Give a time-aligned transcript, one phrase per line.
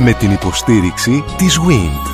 [0.00, 2.06] Με την υποστήριξη της WIND.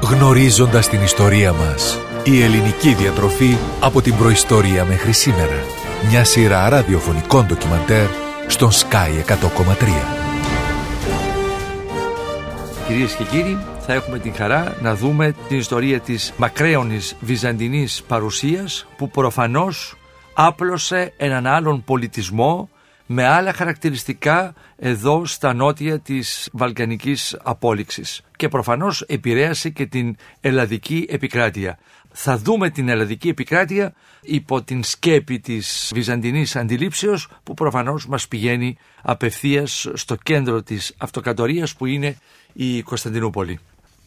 [0.00, 1.98] Γνωρίζοντας την ιστορία μας.
[2.24, 5.64] Η ελληνική διατροφή από την προϊστορία μέχρι σήμερα.
[6.08, 8.06] Μια σειρά ραδιοφωνικών ντοκιμαντέρ
[8.46, 10.24] στον Sky 100,3.
[12.86, 18.86] Κυρίες και κύριοι, θα έχουμε την χαρά να δούμε την ιστορία της μακραίωνης βυζαντινής παρουσίας
[18.96, 19.96] που προφανώς
[20.34, 22.68] άπλωσε έναν άλλον πολιτισμό
[23.06, 31.06] με άλλα χαρακτηριστικά εδώ στα νότια της Βαλκανικής απόλυξης και προφανώς επηρέασε και την ελλαδική
[31.08, 31.78] επικράτεια.
[32.12, 38.76] Θα δούμε την ελλαδική επικράτεια υπό την σκέπη της βυζαντινής αντιλήψεως που προφανώς μας πηγαίνει
[39.02, 42.16] απευθείας στο κέντρο της αυτοκρατορίας που είναι
[42.52, 43.58] η Κωνσταντινούπολη.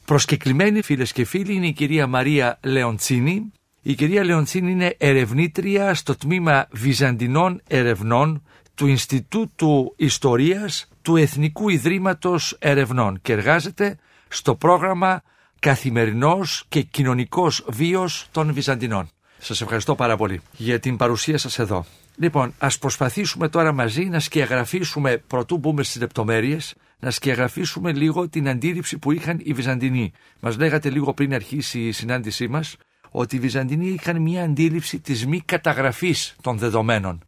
[0.06, 3.52] Προσκεκλημένη φίλες και φίλοι είναι η κυρία Μαρία Λεοντσίνη.
[3.90, 8.44] Η κυρία Λεοντσίνη είναι ερευνήτρια στο τμήμα Βυζαντινών Ερευνών
[8.76, 15.22] του Ινστιτούτου Ιστορίας του Εθνικού Ιδρύματος Ερευνών και εργάζεται στο πρόγραμμα
[15.60, 19.10] Καθημερινός και Κοινωνικός Βίος των Βυζαντινών.
[19.38, 21.86] Σας ευχαριστώ πάρα πολύ για την παρουσία σας εδώ.
[22.16, 28.50] Λοιπόν, ας προσπαθήσουμε τώρα μαζί να σκιαγραφίσουμε, πρωτού μπούμε στις λεπτομέρειες, να σκιαγραφίσουμε λίγο την
[28.50, 30.12] αντίληψη που είχαν οι Βυζαντινοί.
[30.40, 32.76] Μας λέγατε λίγο πριν αρχίσει η συνάντησή μας
[33.12, 37.22] ότι οι Βυζαντινοί είχαν μια αντίληψη της μη καταγραφής των δεδομένων.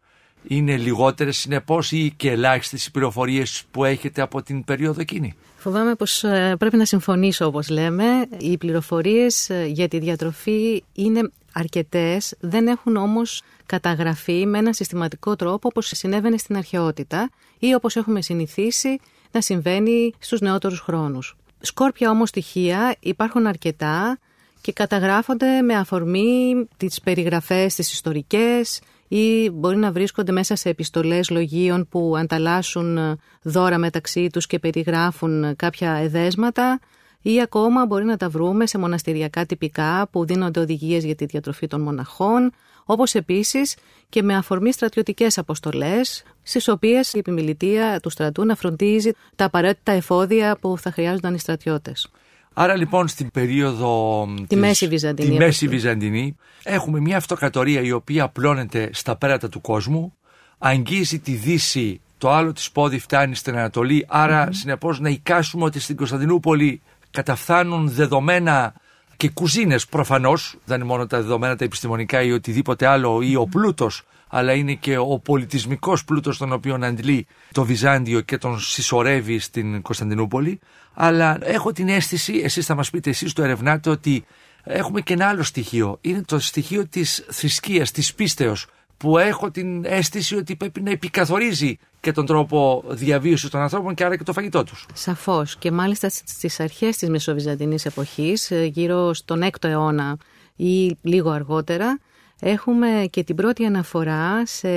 [0.47, 5.95] Είναι λιγότερες συνεπώς ή και ελάχιστες οι πληροφορίες που έχετε από την περίοδο εκείνη; Φοβάμαι
[5.95, 8.05] πως ε, πρέπει να συμφωνήσω όπως λέμε.
[8.37, 15.35] Οι πληροφορίες ε, για τη διατροφή είναι αρκετές, δεν έχουν όμως καταγραφεί με ένα συστηματικό
[15.35, 18.99] τρόπο όπως συνέβαινε στην αρχαιότητα ή όπως έχουμε συνηθίσει
[19.31, 21.37] να συμβαίνει στους νεότερους χρόνους.
[21.59, 24.19] Σκόρπια όμως στοιχεία υπάρχουν αρκετά
[24.61, 31.29] και καταγράφονται με αφορμή τις περιγραφές τις ιστορικές ή μπορεί να βρίσκονται μέσα σε επιστολές
[31.29, 36.79] λογίων που ανταλλάσσουν δώρα μεταξύ τους και περιγράφουν κάποια εδέσματα
[37.21, 41.67] ή ακόμα μπορεί να τα βρούμε σε μοναστηριακά τυπικά που δίνονται οδηγίες για τη διατροφή
[41.67, 42.51] των μοναχών,
[42.85, 43.75] όπως επίσης
[44.09, 49.91] και με αφορμή στρατιωτικές αποστολές, στις οποίες η επιμιλητία του στρατού να φροντίζει τα απαραίτητα
[49.91, 52.11] εφόδια που θα χρειάζονταν οι στρατιώτες.
[52.61, 57.81] Άρα λοιπόν στην περίοδο Τη της- Μέση Βυζαντινή, τη Μέση όπως Βυζαντινή έχουμε μια αυτοκρατορία
[57.81, 60.13] η οποία απλώνεται στα πέρατα του κόσμου,
[60.57, 65.79] αγγίζει τη Δύση, το άλλο της πόδι φτάνει στην Ανατολή, άρα συνεπώς να εικάσουμε ότι
[65.79, 66.81] στην Κωνσταντινούπολη
[67.11, 68.73] καταφθάνουν δεδομένα
[69.17, 73.45] και κουζίνες προφανώς, δεν είναι μόνο τα δεδομένα τα επιστημονικά ή οτιδήποτε άλλο ή ο
[73.45, 79.39] πλούτος, αλλά είναι και ο πολιτισμικός πλούτος τον οποίο αντλεί το Βυζάντιο και τον συσσωρεύει
[79.39, 80.59] στην Κωνσταντινούπολη.
[80.93, 84.25] Αλλά έχω την αίσθηση, εσείς θα μας πείτε, εσείς το ερευνάτε, ότι
[84.63, 85.97] έχουμε και ένα άλλο στοιχείο.
[86.01, 91.77] Είναι το στοιχείο της θρησκείας, της πίστεως, που έχω την αίσθηση ότι πρέπει να επικαθορίζει
[91.99, 94.85] και τον τρόπο διαβίωσης των ανθρώπων και άρα και το φαγητό τους.
[94.93, 100.17] Σαφώς και μάλιστα στις αρχές της Μεσοβυζαντινής εποχής, ε, γύρω στον 6ο αιώνα
[100.55, 101.99] ή λίγο αργότερα,
[102.39, 104.69] έχουμε και την πρώτη αναφορά σε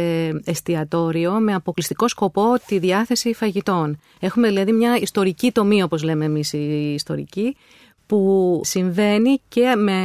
[0.45, 3.99] εστιατόριο με αποκλειστικό σκοπό τη διάθεση φαγητών.
[4.21, 7.57] Έχουμε δηλαδή μια ιστορική τομή, όπως λέμε εμείς οι ιστορικοί,
[8.07, 9.99] που συμβαίνει και με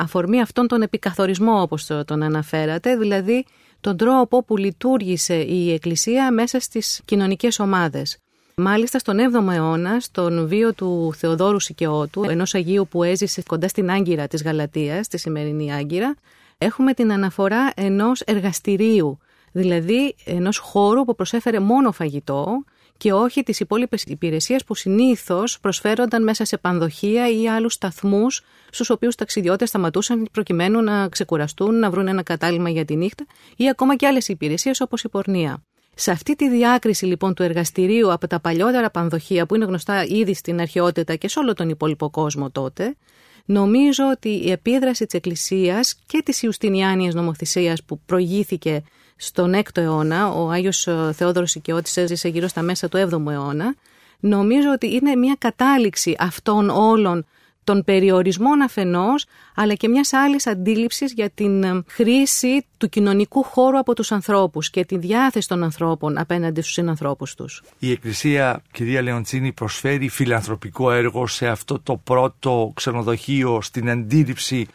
[0.00, 3.44] αφορμή αυτόν τον επικαθορισμό όπως το- τον αναφέρατε, δηλαδή
[3.80, 8.16] τον τρόπο που λειτουργήσε η Εκκλησία μέσα στις κοινωνικές ομάδες.
[8.54, 13.90] Μάλιστα στον 7ο αιώνα, στον βίο του Θεοδόρου Σικαιώτου, ενός Αγίου που έζησε κοντά στην
[13.90, 16.14] Άγκυρα της Γαλατίας, τη σημερινή Άγκυρα,
[16.62, 19.18] έχουμε την αναφορά ενός εργαστηρίου,
[19.52, 22.64] δηλαδή ενός χώρου που προσέφερε μόνο φαγητό
[22.96, 28.90] και όχι τις υπόλοιπες υπηρεσίες που συνήθως προσφέρονταν μέσα σε πανδοχεία ή άλλους σταθμούς στους
[28.90, 33.96] οποίους ταξιδιώτες σταματούσαν προκειμένου να ξεκουραστούν, να βρουν ένα κατάλημα για τη νύχτα ή ακόμα
[33.96, 35.62] και άλλες υπηρεσίες όπως η πορνεία.
[35.94, 40.34] Σε αυτή τη διάκριση λοιπόν του εργαστηρίου από τα παλιότερα πανδοχεία που είναι γνωστά ήδη
[40.34, 42.96] στην αρχαιότητα και σε όλο τον υπόλοιπο κόσμο τότε,
[43.44, 48.82] νομίζω ότι η επίδραση της Εκκλησίας και της Ιουστινιάνιας νομοθεσίας που προηγήθηκε
[49.16, 53.74] στον 6ο αιώνα, ο Άγιος ε, Θεόδωρος Οικειώτης έζησε γύρω στα μέσα του 7ου αιώνα,
[54.20, 57.26] νομίζω ότι είναι μια κατάληξη αυτών όλων
[57.64, 63.78] των περιορισμών αφενός, αλλά και μιας άλλης αντίληψης για την ε, χρήση του κοινωνικού χώρου
[63.78, 67.62] από τους ανθρώπους και τη διάθεση των ανθρώπων απέναντι στους συνανθρώπους τους.
[67.78, 74.66] Η Εκκλησία, κυρία Λεοντσίνη, προσφέρει φιλανθρωπικό έργο σε αυτό το πρώτο ξενοδοχείο στην αντίληψη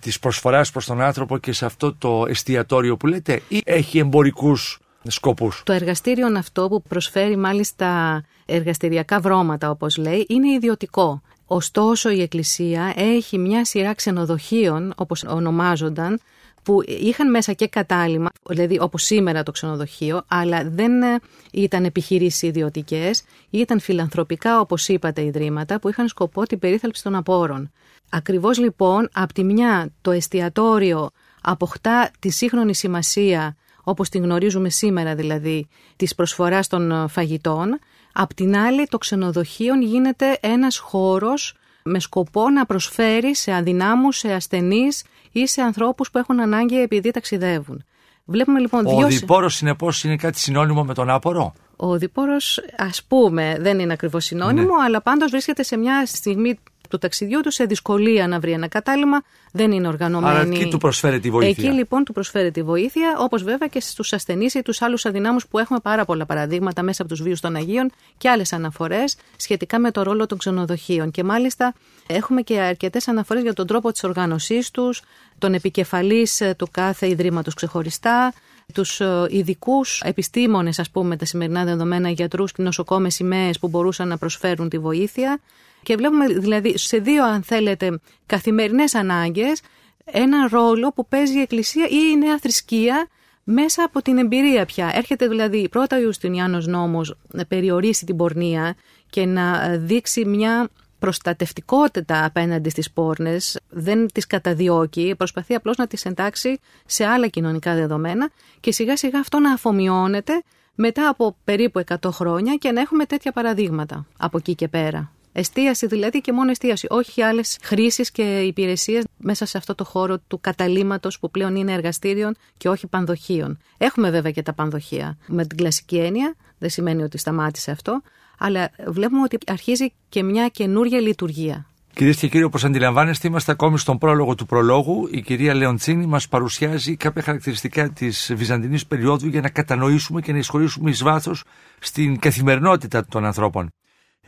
[0.00, 4.80] της προσφοράς προς τον άνθρωπο και σε αυτό το εστιατόριο που λέτε ή έχει εμπορικούς
[5.02, 11.22] σκοπούς; Το εργαστήριο αυτό που προσφέρει μάλιστα εργαστηριακά βρώματα όπως λέει είναι ιδιωτικό.
[11.46, 16.20] Ωστόσο η Εκκλησία έχει μια σειρά ξενοδοχείων όπως ονομάζονταν
[16.66, 21.18] που είχαν μέσα και κατάλημα, δηλαδή όπως σήμερα το ξενοδοχείο, αλλά δεν ε,
[21.52, 27.72] ήταν επιχειρήσεις ιδιωτικές, ήταν φιλανθρωπικά, όπως είπατε, ιδρύματα που είχαν σκοπό την περίθαλψη των απόρων.
[28.10, 31.10] Ακριβώς λοιπόν, από τη μια το εστιατόριο
[31.40, 37.78] αποκτά τη σύγχρονη σημασία, όπως την γνωρίζουμε σήμερα δηλαδή, της προσφοράς των ε, φαγητών,
[38.18, 44.32] απ' την άλλη το ξενοδοχείο γίνεται ένας χώρος με σκοπό να προσφέρει σε αδυνάμους, σε
[44.32, 47.84] ασθενείς ή σε ανθρώπους που έχουν ανάγκη επειδή ταξιδεύουν.
[48.24, 49.06] Βλέπουμε λοιπόν Ο δύο...
[49.06, 51.54] διπόρος συνεπώς είναι κάτι συνώνυμο με τον άπορο.
[51.76, 54.82] Ο διπόρος ας πούμε δεν είναι ακριβώς συνώνυμο, ναι.
[54.84, 59.22] αλλά πάντως βρίσκεται σε μια στιγμή του ταξιδιού του σε δυσκολία να βρει ένα κατάλημα,
[59.52, 60.36] δεν είναι οργανωμένη.
[60.38, 61.68] Άρα εκεί του προσφέρει τη βοήθεια.
[61.68, 65.46] Εκεί λοιπόν του προσφέρει τη βοήθεια, όπως βέβαια και στους ασθενείς ή τους άλλους αδυνάμους
[65.46, 69.78] που έχουμε πάρα πολλά παραδείγματα μέσα από τους βίους των Αγίων και άλλες αναφορές σχετικά
[69.78, 71.10] με το ρόλο των ξενοδοχείων.
[71.10, 71.74] Και μάλιστα
[72.06, 75.02] έχουμε και αρκετές αναφορές για τον τρόπο της οργάνωσής τους,
[75.38, 78.32] τον επικεφαλής του κάθε ιδρύματος ξεχωριστά,
[78.72, 84.18] τους ειδικούς επιστήμονες, ας πούμε, τα σημερινά δεδομένα, γιατρούς και νοσοκόμες σημαίες που μπορούσαν να
[84.18, 85.40] προσφέρουν τη βοήθεια.
[85.86, 89.60] Και βλέπουμε δηλαδή σε δύο, αν θέλετε, καθημερινές ανάγκες,
[90.04, 93.08] ένα ρόλο που παίζει η Εκκλησία ή η νέα θρησκεία
[93.44, 94.90] μέσα από την εμπειρία πια.
[94.94, 98.74] Έρχεται δηλαδή πρώτα ο Ιουστινιάνος νόμος να περιορίσει την πορνεία
[99.10, 100.68] και να δείξει μια
[100.98, 107.74] προστατευτικότητα απέναντι στις πόρνες, δεν τις καταδιώκει, προσπαθεί απλώς να τις εντάξει σε άλλα κοινωνικά
[107.74, 108.30] δεδομένα
[108.60, 110.42] και σιγά σιγά αυτό να αφομοιώνεται
[110.74, 115.10] μετά από περίπου 100 χρόνια και να έχουμε τέτοια παραδείγματα από εκεί και πέρα.
[115.38, 120.18] Εστίαση δηλαδή και μόνο εστίαση, όχι άλλες χρήσεις και υπηρεσίες μέσα σε αυτό το χώρο
[120.18, 123.58] του καταλήμματο που πλέον είναι εργαστήριων και όχι πανδοχείων.
[123.78, 125.16] Έχουμε βέβαια και τα πανδοχεία.
[125.26, 128.02] Με την κλασική έννοια, δεν σημαίνει ότι σταμάτησε αυτό,
[128.38, 131.66] αλλά βλέπουμε ότι αρχίζει και μια καινούργια λειτουργία.
[131.94, 135.08] Κυρίες και κύριοι, όπως αντιλαμβάνεστε, είμαστε ακόμη στον πρόλογο του προλόγου.
[135.10, 140.38] Η κυρία Λεοντσίνη μας παρουσιάζει κάποια χαρακτηριστικά της βυζαντινής περίοδου για να κατανοήσουμε και να
[140.38, 141.44] εισχωρήσουμε εις βάθος
[141.78, 143.70] στην καθημερινότητα των ανθρώπων.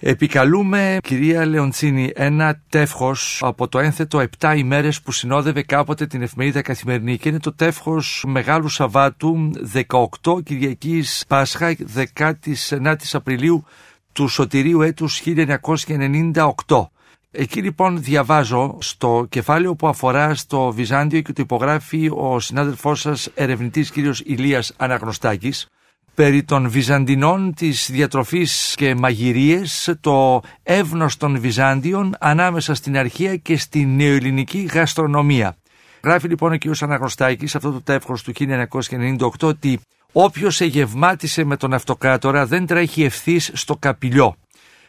[0.00, 6.62] Επικαλούμε, κυρία Λεοντσίνη, ένα τεύχος από το ένθετο 7 ημέρες που συνόδευε κάποτε την εφημερίδα
[6.62, 9.50] καθημερινή και είναι το τεύχος Μεγάλου Σαββάτου
[10.22, 11.76] 18 Κυριακής Πάσχα
[12.14, 12.32] 19
[13.12, 13.64] Απριλίου
[14.12, 15.22] του Σωτηρίου έτους
[16.66, 16.86] 1998.
[17.30, 23.30] Εκεί λοιπόν διαβάζω στο κεφάλαιο που αφορά στο Βυζάντιο και το υπογράφει ο συνάδελφός σας
[23.34, 25.68] ερευνητής κύριος Ηλίας Αναγνωστάκης
[26.18, 33.56] περί των Βυζαντινών της διατροφής και μαγειρίες, το εύνος των Βυζάντιων ανάμεσα στην αρχαία και
[33.56, 35.56] στην νεοελληνική γαστρονομία.
[36.04, 36.62] Γράφει λοιπόν ο κ.
[36.80, 39.80] Αναγνωστάκης αυτό το τεύχος του 1998 ότι
[40.12, 44.36] όποιος εγευμάτισε με τον αυτοκράτορα δεν τρέχει ευθύς στο καπηλιό.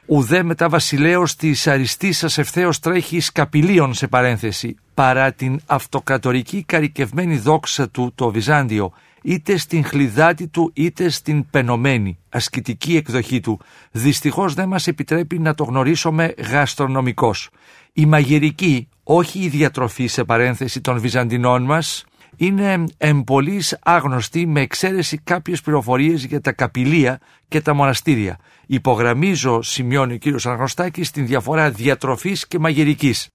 [0.05, 7.37] Ουδέ μετά βασιλέως της αριστής σας ευθέως τρέχει σκαπηλίων σε παρένθεση, παρά την αυτοκρατορική καρικευμένη
[7.37, 8.91] δόξα του το Βυζάντιο,
[9.23, 13.59] είτε στην χλιδάτη του είτε στην πενωμένη ασκητική εκδοχή του,
[13.91, 17.49] δυστυχώς δεν μας επιτρέπει να το γνωρίσουμε γαστρονομικός.
[17.93, 22.03] Η μαγειρική, όχι η διατροφή σε παρένθεση των Βυζαντινών μας,
[22.35, 28.37] είναι εμπολής άγνωστη με εξαίρεση κάποιες πληροφορίες για τα καπηλεία και τα μοναστήρια.
[28.67, 33.27] Υπογραμμίζω, σημειώνει ο κύριος Αναγνωστάκης, την διαφορά διατροφής και μαγειρικής.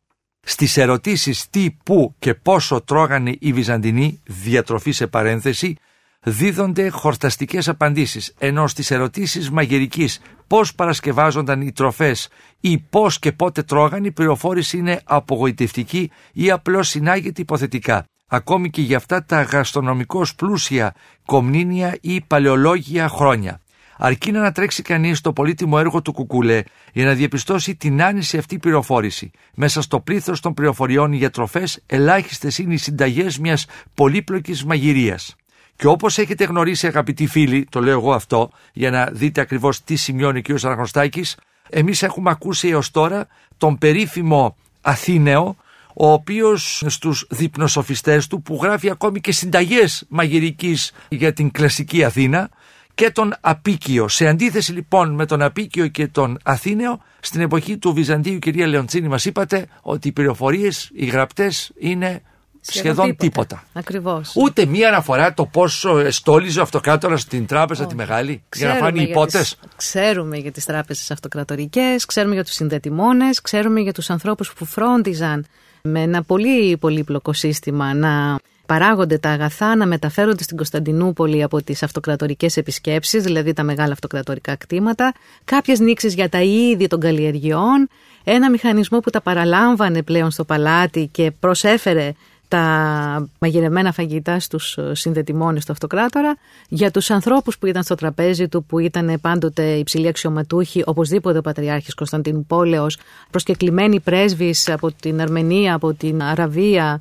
[0.45, 5.77] Στις ερωτήσεις τι, πού και πόσο τρώγανε οι Βυζαντινοί, διατροφή σε παρένθεση,
[6.23, 12.29] δίδονται χορταστικές απαντήσεις, ενώ στις ερωτήσεις μαγειρικής πώς παρασκευάζονταν οι τροφές
[12.61, 18.05] ή πώς και πότε τρώγανε η πληροφόρηση είναι απογοητευτική ή απλώς συνάγεται υποθετικά.
[18.27, 23.61] Ακόμη και για αυτά τα γαστρονομικώς πλούσια κομνήνια ή παλαιολόγια χρόνια
[23.99, 28.59] αρκεί να ανατρέξει κανείς το πολύτιμο έργο του Κουκούλε για να διαπιστώσει την άνηση αυτή
[28.59, 29.31] πληροφόρηση.
[29.55, 35.37] Μέσα στο πλήθος των πληροφοριών για τροφές, ελάχιστες είναι οι συνταγές μιας πολύπλοκης μαγειρίας.
[35.77, 39.97] Και όπως έχετε γνωρίσει, αγαπητοί φίλοι, το λέω εγώ αυτό, για να δείτε ακριβώς τι
[39.97, 40.65] σημειώνει ο κ.
[40.65, 41.37] Αναγνωστάκης,
[41.71, 45.57] εμείς έχουμε ακούσει έως τώρα τον περίφημο Αθήνεο,
[45.95, 52.51] ο οποίος στους διπνοσοφιστές του που γράφει ακόμη και συνταγές μαγειρικής για την κλασική Αθήνα
[52.95, 54.09] και τον Απίκιο.
[54.09, 59.09] Σε αντίθεση λοιπόν με τον Απίκιο και τον Αθήνεο, στην εποχή του Βυζαντίου, κυρία Λεοντσίνη,
[59.09, 62.23] μας είπατε ότι οι πληροφορίες, οι γραπτές είναι
[62.61, 63.65] σχεδόν, τίποτα.
[63.73, 64.33] Ακριβώς.
[64.37, 69.01] Ούτε μία αναφορά το πόσο στόλιζε ο αυτοκράτορας στην τράπεζα τη μεγάλη για να φάνε
[69.01, 69.59] οι υπότες.
[69.77, 75.47] Ξέρουμε για τις τράπεζες αυτοκρατορικές, ξέρουμε για τους συνδετημόνες, ξέρουμε για τους ανθρώπους που φρόντιζαν
[75.83, 81.83] με ένα πολύ πολύπλοκο σύστημα να παράγονται τα αγαθά να μεταφέρονται στην Κωνσταντινούπολη από τις
[81.83, 87.89] αυτοκρατορικές επισκέψεις, δηλαδή τα μεγάλα αυτοκρατορικά κτήματα, κάποιες νήξεις για τα είδη των καλλιεργειών,
[88.25, 92.13] ένα μηχανισμό που τα παραλάμβανε πλέον στο παλάτι και προσέφερε
[92.49, 96.37] τα μαγειρεμένα φαγητά στους συνδετημόνες του αυτοκράτορα,
[96.69, 101.41] για τους ανθρώπους που ήταν στο τραπέζι του, που ήταν πάντοτε υψηλοί αξιωματούχοι, οπωσδήποτε ο
[101.41, 102.99] Πατριάρχης Κωνσταντίνου Πόλεως,
[103.31, 107.01] προσκεκλημένοι πρέσβεις από την Αρμενία, από την Αραβία,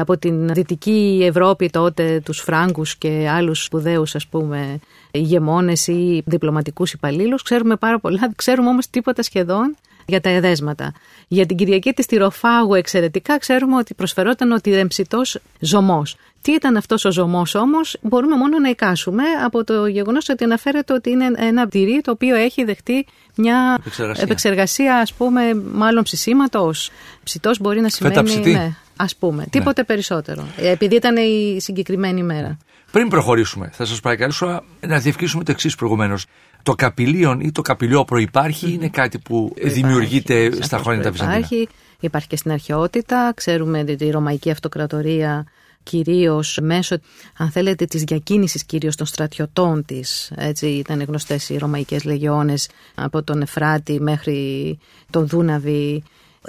[0.00, 4.78] από την Δυτική Ευρώπη τότε τους Φράγκους και άλλους σπουδαίους ας πούμε
[5.10, 7.42] ηγεμόνες ή διπλωματικούς υπαλλήλους.
[7.42, 10.92] Ξέρουμε πάρα πολλά, ξέρουμε όμως τίποτα σχεδόν για τα εδέσματα.
[11.28, 15.20] Για την Κυριακή της Τυροφάγου εξαιρετικά ξέρουμε ότι προσφερόταν ο τυρεμψητό
[15.58, 16.16] ζωμός.
[16.42, 20.92] Τι ήταν αυτός ο ζωμός όμως, μπορούμε μόνο να εικάσουμε από το γεγονός ότι αναφέρεται
[20.92, 23.06] ότι είναι ένα τυρί το οποίο έχει δεχτεί
[23.36, 26.90] μια επεξεργασία, επεξεργασία ας πούμε, μάλλον ψησίματος.
[27.22, 28.52] Ψητός μπορεί να σημαίνει.
[28.52, 29.38] Ναι, ας πούμε.
[29.38, 29.46] Ναι.
[29.46, 30.46] Τίποτε περισσότερο.
[30.56, 32.58] Επειδή ήταν η συγκεκριμένη ημέρα.
[32.90, 36.26] Πριν προχωρήσουμε, θα σας παρακαλέσω να διευκρινίσουμε το εξής προηγουμένως.
[36.64, 41.36] Το καπηλίον ή το καπηλιόπρο υπάρχει, είναι κάτι που υπάρχει, δημιουργείται στα χρόνια τα Βυζαντινά;
[41.36, 41.68] Υπάρχει,
[42.00, 43.32] υπάρχει και στην αρχαιότητα.
[43.34, 45.46] Ξέρουμε τη Ρωμαϊκή Αυτοκρατορία
[45.82, 46.96] κυρίως μέσω,
[47.36, 50.32] αν θέλετε, της διακίνησης κυρίως των στρατιωτών της.
[50.36, 54.78] Έτσι ήταν γνωστές οι Ρωμαϊκές Λεγιώνες από τον Εφράτη μέχρι
[55.10, 56.02] τον Δούναβη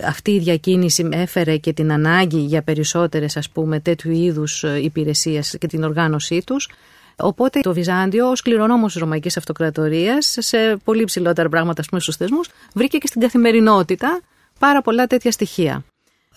[0.04, 5.56] αυτή η διακίνηση έφερε και την ανάγκη για περισσότερες ας πούμε τέτοιου είδους ε, υπηρεσίες
[5.60, 6.70] και την οργάνωσή τους.
[7.18, 12.50] Οπότε το Βυζάντιο, ως κληρονόμος της Ρωμαϊκής Αυτοκρατορίας, σε πολύ ψηλότερα πράγματα πούμε, στους θεσμούς,
[12.74, 14.20] βρήκε και στην καθημερινότητα
[14.60, 15.84] πάρα πολλά τέτοια στοιχεία.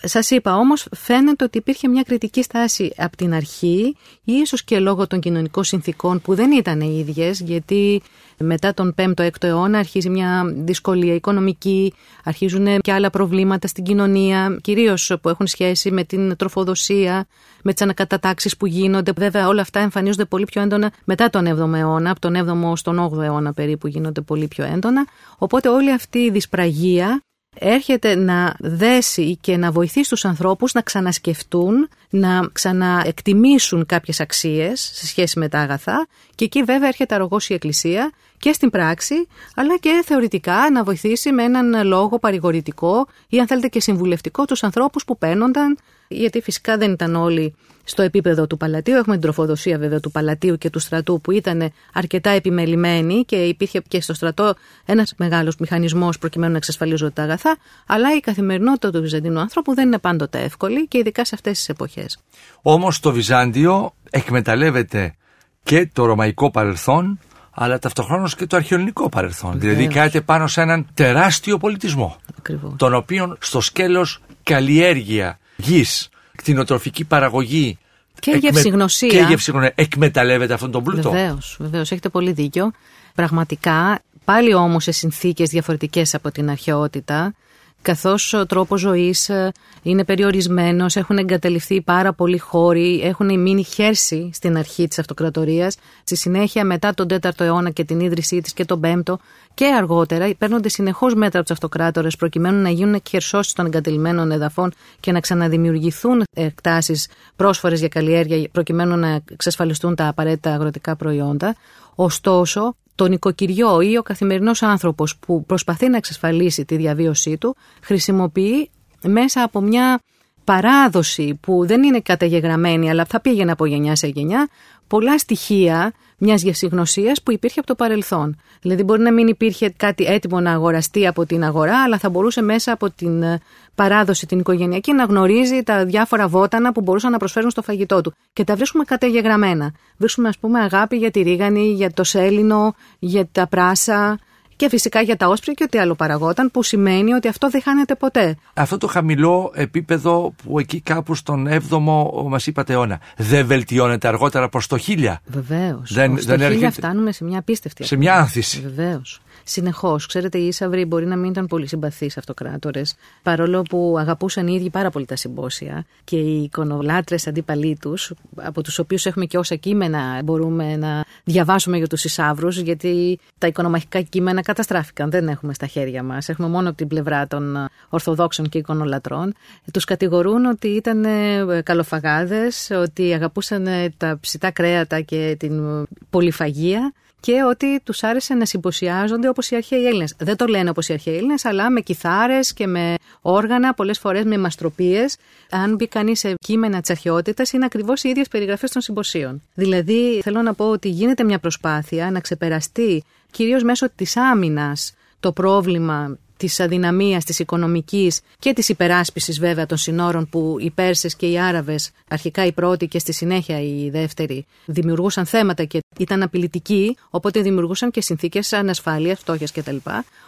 [0.03, 5.07] Σας είπα όμως φαίνεται ότι υπήρχε μια κριτική στάση από την αρχή ίσως και λόγω
[5.07, 8.01] των κοινωνικών συνθήκων που δεν ήταν οι ίδιες γιατί
[8.37, 15.17] μετά τον 5ο-6ο αιώνα αρχίζει μια δυσκολία οικονομική, αρχίζουν και άλλα προβλήματα στην κοινωνία κυρίως
[15.21, 17.27] που έχουν σχέση με την τροφοδοσία,
[17.63, 19.11] με τις ανακατατάξεις που γίνονται.
[19.15, 23.11] Βέβαια όλα αυτά εμφανίζονται πολύ πιο έντονα μετά τον 7ο αιώνα, από τον 7ο στον
[23.13, 25.07] 8ο αιώνα περίπου γίνονται πολύ πιο έντονα.
[25.37, 27.23] Οπότε όλη αυτή η δυσπραγία
[27.55, 35.07] έρχεται να δέσει και να βοηθήσει τους ανθρώπους να ξανασκεφτούν, να ξαναεκτιμήσουν κάποιες αξίες σε
[35.07, 36.07] σχέση με τα αγαθά.
[36.35, 41.31] Και εκεί βέβαια έρχεται αργός η Εκκλησία και στην πράξη αλλά και θεωρητικά να βοηθήσει
[41.31, 45.77] με έναν λόγο παρηγορητικό ή αν θέλετε και συμβουλευτικό τους ανθρώπους που παίρνονταν
[46.09, 48.95] γιατί φυσικά δεν ήταν όλοι στο επίπεδο του Παλατίου.
[48.95, 53.81] Έχουμε την τροφοδοσία βέβαια του Παλατίου και του στρατού που ήταν αρκετά επιμελημένη και υπήρχε
[53.87, 54.53] και στο στρατό
[54.85, 57.57] ένας μεγάλος μηχανισμός προκειμένου να εξασφαλίζονται τα αγαθά.
[57.87, 61.69] Αλλά η καθημερινότητα του Βυζαντινού άνθρωπου δεν είναι πάντοτε εύκολη και ειδικά σε αυτές τις
[61.69, 62.19] εποχές.
[62.61, 65.15] Όμως το Βυζάντιο εκμεταλλεύεται
[65.63, 67.19] και το ρωμαϊκό παρελθόν
[67.51, 69.59] αλλά ταυτοχρόνως και το αρχαιολινικό παρελθόν.
[69.59, 72.17] Δηλαδή κάθεται πάνω σε έναν τεράστιο πολιτισμό.
[72.37, 72.73] Ακριβώς.
[72.77, 77.77] Τον οποίο στο σκέλος καλλιέργεια γης, κτηνοτροφική παραγωγή.
[78.19, 78.49] Και εκμε...
[78.49, 79.07] γευσηγνωσία.
[79.07, 79.71] Και γευσηγνωσία.
[79.75, 81.11] Εκμεταλλεύεται αυτόν τον πλούτο.
[81.11, 81.91] Βεβαίως, βεβαίως.
[81.91, 82.71] Έχετε πολύ δίκιο.
[83.15, 87.33] Πραγματικά, πάλι όμως σε συνθήκες διαφορετικές από την αρχαιότητα,
[87.81, 94.29] καθώς ο τρόπος ζωής ε, είναι περιορισμένος, έχουν εγκαταλειφθεί πάρα πολλοί χώροι, έχουν μείνει χέρση
[94.33, 98.65] στην αρχή της αυτοκρατορίας, στη συνέχεια μετά τον 4ο αιώνα και την ίδρυσή της και
[98.65, 99.13] τον 5ο
[99.53, 104.73] και αργότερα παίρνονται συνεχώς μέτρα από τους αυτοκράτορες προκειμένου να γίνουν χερσώσεις των εγκατελειμμένων εδαφών
[104.99, 111.55] και να ξαναδημιουργηθούν εκτάσεις πρόσφορες για καλλιέργεια προκειμένου να εξασφαλιστούν τα απαραίτητα αγροτικά προϊόντα.
[111.95, 118.69] Ωστόσο, το νοικοκυριό ή ο καθημερινός άνθρωπος που προσπαθεί να εξασφαλίσει τη διαβίωσή του χρησιμοποιεί
[119.03, 120.01] μέσα από μια
[120.43, 124.49] παράδοση που δεν είναι καταγεγραμμένη αλλά θα πήγαινε από γενιά σε γενιά
[124.87, 128.37] πολλά στοιχεία μιας γευσηγνωσίας που υπήρχε από το παρελθόν.
[128.61, 132.41] Δηλαδή, μπορεί να μην υπήρχε κάτι έτοιμο να αγοραστεί από την αγορά, αλλά θα μπορούσε
[132.41, 133.39] μέσα από την ε,
[133.75, 138.13] παράδοση την οικογενειακή να γνωρίζει τα διάφορα βότανα που μπορούσαν να προσφέρουν στο φαγητό του.
[138.33, 139.73] Και τα βρίσκουμε καταγεγραμμένα.
[139.97, 144.19] Βρίσκουμε, ας πούμε, αγάπη για τη ρίγανη, για το σέλινο, για τα πράσα,
[144.59, 147.95] και φυσικά για τα όσπρια και ό,τι άλλο παραγόταν, που σημαίνει ότι αυτό δεν χάνεται
[147.95, 148.37] ποτέ.
[148.53, 154.49] Αυτό το χαμηλό επίπεδο που εκεί κάπου στον 7ο, μας είπατε, αιώνα, δεν βελτιώνεται αργότερα
[154.49, 155.15] προς το 1000.
[155.25, 155.93] Βεβαίως.
[155.93, 157.83] Δεν, στο δεν 1000 φτάνουμε σε μια απίστευτη.
[157.83, 158.59] Σε μια άνθηση.
[158.61, 159.21] Βεβαίως.
[159.51, 160.05] Συνεχώς.
[160.05, 164.69] Ξέρετε, οι Ισαυροί μπορεί να μην ήταν πολύ συμπαθεί αυτοκράτορες, παρόλο που αγαπούσαν οι ίδιοι
[164.69, 169.55] πάρα πολύ τα συμπόσια και οι εικονολάτρες αντίπαλοι τους, από τους οποίους έχουμε και όσα
[169.55, 175.09] κείμενα μπορούμε να διαβάσουμε για τους Ισαύρους, γιατί τα οικονομαχικά κείμενα καταστράφηκαν.
[175.11, 176.29] Δεν έχουμε στα χέρια μας.
[176.29, 179.33] Έχουμε μόνο από την πλευρά των Ορθοδόξων και εικονολατρών.
[179.73, 185.61] Τους κατηγορούν ότι ήταν ε, καλοφαγάδες, ότι αγαπούσαν τα ψητά κρέατα και την
[186.09, 190.15] πολυφαγία και ότι τους άρεσε να συμποσιάζονται όπως οι αρχαίοι Έλληνες.
[190.17, 194.23] Δεν το λένε όπως οι αρχαίοι Έλληνες, αλλά με κιθάρες και με όργανα, πολλές φορές
[194.23, 195.17] με μαστροπίες.
[195.49, 199.41] Αν μπει κανείς σε κείμενα της αρχαιότητας, είναι ακριβώς οι ίδιες περιγραφές των συμποσίων.
[199.53, 205.31] Δηλαδή, θέλω να πω ότι γίνεται μια προσπάθεια να ξεπεραστεί κυρίως μέσω της άμυνας το
[205.31, 211.25] πρόβλημα της αδυναμίας της οικονομικής και της υπεράσπισης βέβαια των συνόρων που οι Πέρσες και
[211.25, 216.97] οι Άραβες, αρχικά οι πρώτοι και στη συνέχεια οι δεύτεροι, δημιουργούσαν θέματα και ήταν απειλητικοί,
[217.09, 219.75] οπότε δημιουργούσαν και συνθήκες ανασφάλειας, φτώχειας κτλ.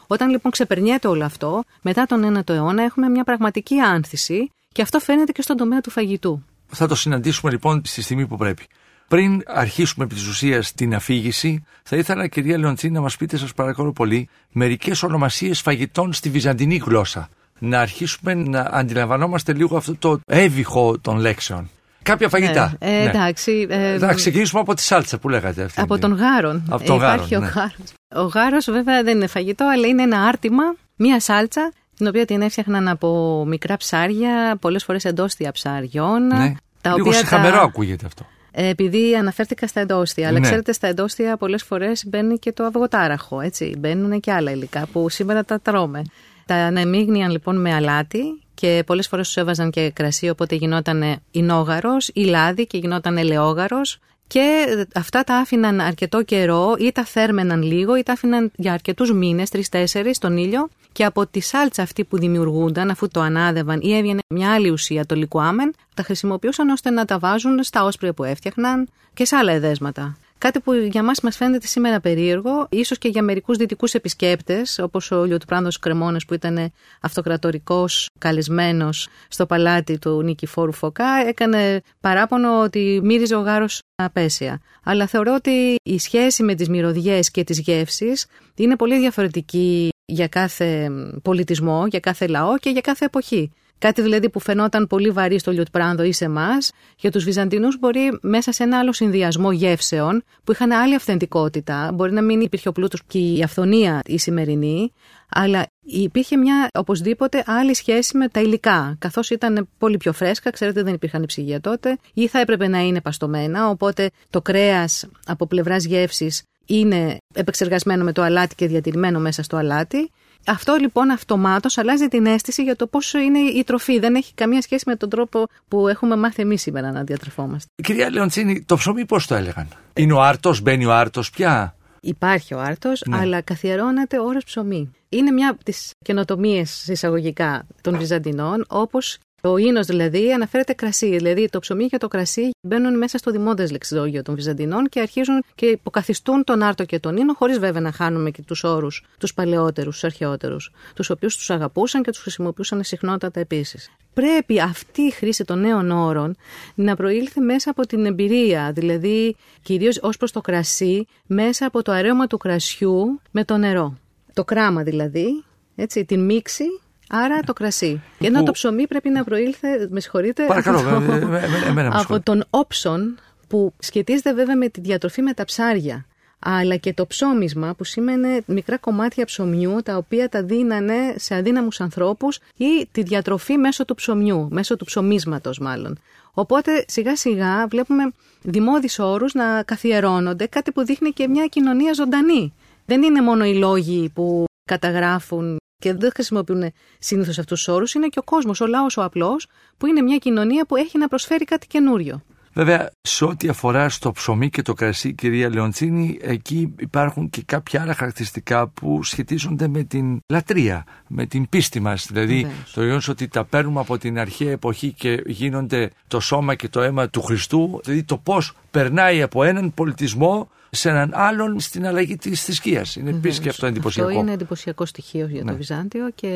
[0.08, 5.00] Όταν λοιπόν ξεπερνιέται όλο αυτό, μετά τον 9ο αιώνα έχουμε μια πραγματική άνθηση και αυτό
[5.00, 6.44] φαίνεται και στον τομέα του φαγητού.
[6.68, 8.68] Θα το συναντήσουμε λοιπόν στη στιγμή που πρέπει.
[9.12, 13.54] Πριν αρχίσουμε επί της ουσίας την αφήγηση, θα ήθελα, κυρία Λεοντσίνη, να μας πείτε, σας
[13.54, 17.30] παρακαλώ πολύ, μερικές ονομασίες φαγητών στη βυζαντινή γλώσσα.
[17.60, 21.70] Να αρχίσουμε να αντιλαμβανόμαστε λίγο αυτό το έβυχο των λέξεων.
[22.02, 22.74] Κάποια φαγητά.
[22.80, 23.68] Ε, ε, εντάξει.
[23.70, 25.64] Ε, να ξεκινήσουμε από τη σάλτσα που λέγατε.
[25.64, 26.64] Αυτή από τον γάρον.
[26.70, 27.94] Από τον Υπάρχει γάρον, ο γάρος.
[28.16, 30.64] Ο γάρος βέβαια δεν είναι φαγητό, αλλά είναι ένα άρτημα,
[30.96, 36.28] μία σάλτσα, την οποία την έφτιαχναν από μικρά ψάρια, πολλές φορές εντόστια ψαριών.
[36.28, 36.54] Ναι.
[36.82, 37.62] Τα Λίγο οποία συχαμερό τα...
[37.62, 38.26] ακούγεται αυτό.
[38.52, 40.46] Ε, επειδή αναφέρθηκα στα εντόστια, αλλά Ναι.
[40.46, 43.76] ξέρετε στα εντόστια πολλές φορές μπαίνει και το αυγοτάραχο, έτσι.
[43.78, 46.02] Μπαίνουν και άλλα υλικά που σήμερα τα τρώμε.
[46.46, 52.08] Τα ανεμίγνυαν λοιπόν με αλάτι και πολλές φορές τους έβαζαν και κρασί, οπότε γινόταν ινόγαρος
[52.14, 54.00] ή λάδι και γινόταν ελαιόγαρος.
[54.32, 59.14] Και αυτά τα άφηναν αρκετό καιρό ή τα θέρμεναν λίγο ή τα άφηναν για αρκετούς
[59.14, 63.98] μήνες, τρεις-τέσσερις, στον ήλιο και από τη σάλτσα αυτή που δημιουργούνταν αφού το ανάδευαν ή
[63.98, 68.24] έβγαινε μια άλλη ουσία, το λικουάμεν, τα χρησιμοποιούσαν ώστε να τα βάζουν στα όσπρια που
[68.24, 70.18] έφτιαχναν και σε άλλα εδέσματα.
[70.42, 75.12] Κάτι που για μας μας φαίνεται σήμερα περίεργο, ίσως και για μερικούς δυτικούς επισκέπτες, όπως
[75.12, 76.72] ο Λιωτοπράνδος Κρεμόνας που ήταν
[77.02, 84.62] αυτοκρατορικός καλεσμένος στο παλάτι του Νικηφόρου Φωκά, έκανε παράπονο ότι μύριζε ο γάρος απέσια.
[84.84, 90.28] Αλλά θεωρώ ότι η σχέση με τις μυρωδιές και τις γεύσεις είναι πολύ διαφορετική για
[90.28, 93.52] κάθε πολιτισμό, για κάθε λαό και για κάθε εποχή.
[93.82, 98.18] Κάτι δηλαδή που φαινόταν πολύ βαρύ στο Λιωτπράνδο ή σε εμάς, για τους Βυζαντινούς μπορεί
[98.22, 101.92] μέσα σε ένα άλλο συνδυασμό γεύσεων που είχαν άλλη αυθεντικότητα.
[101.94, 104.94] Μπορεί να μην υπήρχε ο πλούτος και η αυθονία η σημερινή,
[105.30, 108.96] αλλά υπήρχε μια οπωσδήποτε άλλη σχέση με τα υλικά.
[109.00, 113.02] Καθώς ήταν πολύ πιο φρέσκα, ξέρετε δεν υπήρχαν ψυγεία τότε, ή θα έπρεπε να είναι
[113.02, 119.44] παστομένα, οπότε το κρέας από πλευράς γεύσης είναι επεξεργασμένο με το αλάτι και διατηρημένο μέσα
[119.44, 120.12] στο αλάτι.
[120.46, 124.00] Αυτό λοιπόν αυτομάτως αλλάζει την αίσθηση για το πόσο είναι η τροφή.
[124.00, 127.70] Δεν έχει καμία σχέση με τον τρόπο που έχουμε μάθει εμείς σήμερα να διατρεφόμαστε.
[127.84, 132.54] Κυρία Λεοντσίνη, το ψωμί πώς το έλεγαν; Είναι ο άρτος, μπαίνει ο άρτος πια; Υπάρχει
[132.54, 133.18] ο άρτος, Ναι.
[133.18, 134.92] αλλά καθιερώνεται ώρες ψωμί.
[135.10, 141.10] Είναι μια από τις καινοτομίες εισαγωγικά των Βυζαντινών, όπως ο ίνος δηλαδή αναφέρεται κρασί.
[141.10, 145.44] Δηλαδή το ψωμί και το κρασί μπαίνουν μέσα στο δημόντες λεξιλόγιο των Βυζαντινών και αρχίζουν
[145.56, 149.34] και υποκαθιστούν τον άρτο και τον ίνο, χωρίς βέβαια να χάνουμε και τους όρους, τους
[149.34, 153.90] παλαιότερους, τους αρχαιότερους, τους οποίους τους αγαπούσαν και τους χρησιμοποιούσαν συχνότατα επίσης.
[154.14, 156.36] Πρέπει αυτή η χρήση των νέων όρων
[156.76, 161.92] να προήλθε μέσα από την εμπειρία, δηλαδή κυρίως ως προς το κρασί, μέσα από το
[161.92, 163.98] αρέωμα του κρασιού με το νερό.
[164.34, 165.44] Το κράμα δηλαδή,
[165.76, 166.64] έτσι, την μίξη,
[167.12, 168.02] άρα το κρασί.
[168.20, 171.44] Και ενώ Που- το ψωμί πρέπει να προήλθε, με συγχωρείτε, Παρακαλώ, από, το- ε, ε,
[171.66, 172.32] ε, εμένα με από συγχωρείτε.
[172.32, 176.06] τον όψον που σχετίζεται βέβαια με τη διατροφή με τα ψάρια.
[176.44, 181.82] Αλλά και το ψώμισμα που σήμαινε μικρά κομμάτια ψωμιού τα οποία τα δίνανε σε αδύναμους
[181.82, 186.00] ανθρώπους ή τη διατροφή μέσω του ψωμιού, μέσω του ψωμίσματος μάλλον.
[186.34, 192.54] Οπότε σιγά σιγά βλέπουμε δημόδις όρους να καθιερώνονται, κάτι που δείχνει και μια κοινωνία ζωντανή.
[192.86, 198.08] Δεν είναι μόνο οι λόγοι που καταγράφουν και δεν χρησιμοποιούν συνήθως αυτούς τους όρους, είναι
[198.08, 201.46] και ο κόσμος, ο λαός ο απλός, που είναι μια κοινωνία που έχει να προσφέρει
[201.46, 202.22] κάτι καινούριο.
[202.54, 207.82] Βέβαια, σε ό,τι αφορά στο ψωμί και το κρασί, κυρία Λεοντσίνη, εκεί υπάρχουν και κάποια
[207.82, 212.08] άλλα χαρακτηριστικά που σχετίζονται με την λατρεία, με την πίστη μας.
[212.12, 212.72] Δηλαδή, Βεβαίως.
[212.74, 216.82] το γεγονός ότι τα παίρνουμε από την αρχαία εποχή και γίνονται το σώμα και το
[216.82, 222.16] αίμα του Χριστού, δηλαδή το πώς περνάει από έναν πολιτισμό σε έναν άλλον στην αλλαγή
[222.16, 222.96] της θρησκείας.
[222.96, 224.10] Είναι επίσης και αυτό εντυπωσιακό.
[224.10, 225.52] Αυτό είναι εντυπωσιακό στοιχείο για Ναι.
[225.52, 226.28] το Βυζάντιο και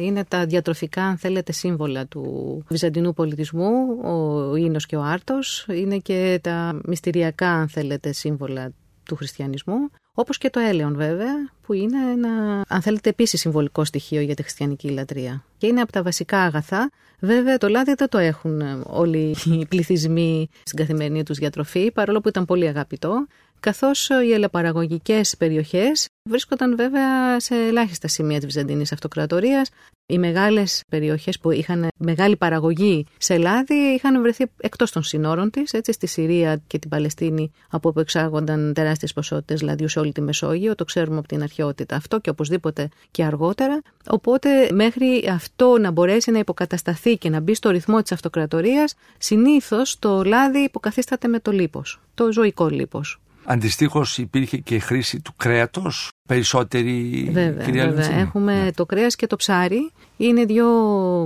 [0.00, 3.70] είναι τα διατροφικά, αν θέλετε, σύμβολα του βυζαντινού πολιτισμού,
[4.04, 5.66] ο ίνος και ο άρτος.
[5.70, 8.72] Είναι και τα μυστηριακά, αν θέλετε, σύμβολα
[9.04, 9.76] του χριστιανισμού.
[10.14, 14.42] Όπως και το έλεον βέβαια, που είναι ένα, αν θέλετε, επίσης συμβολικό στοιχείο για τη
[14.42, 15.44] χριστιανική λατρεία.
[15.58, 16.90] Και είναι από τα βασικά αγαθά.
[17.20, 22.20] Βέβαια το λάδι δεν το έχουν ε, όλοι οι πληθυσμοί στην καθημερινή τους διατροφή, παρόλο
[22.20, 23.26] που ήταν πολύ αγαπητό
[23.64, 29.70] καθώς οι ελαιοπαραγωγικές περιοχές βρίσκονταν βέβαια σε ελάχιστα σημεία της Βυζαντινής Αυτοκρατορίας.
[30.06, 35.72] Οι μεγάλες περιοχές που είχαν μεγάλη παραγωγή σε λάδι είχαν βρεθεί εκτός των συνόρων της,
[35.72, 40.20] έτσι στη Συρία και την Παλαιστίνη από όπου εξάγονταν τεράστιες ποσότητες λαδιού σε όλη τη
[40.20, 43.80] Μεσόγειο, το ξέρουμε από την αρχαιότητα αυτό και οπωσδήποτε και αργότερα.
[44.08, 49.98] Οπότε μέχρι αυτό να μπορέσει να υποκατασταθεί και να μπει στο ρυθμό της αυτοκρατορίας, συνήθως
[49.98, 53.18] το λάδι υποκαθίσταται με το λίπος, το ζωικό λίπος.
[53.44, 58.00] Αντιστοίχως υπήρχε και η χρήση του κρέατος, περισσότερη Βέβαια, κυρία βέβαια.
[58.00, 58.20] Λοντσίνη.
[58.20, 58.72] Έχουμε Ναι.
[58.72, 59.90] το κρέας και το ψάρι.
[60.16, 60.66] Είναι δύο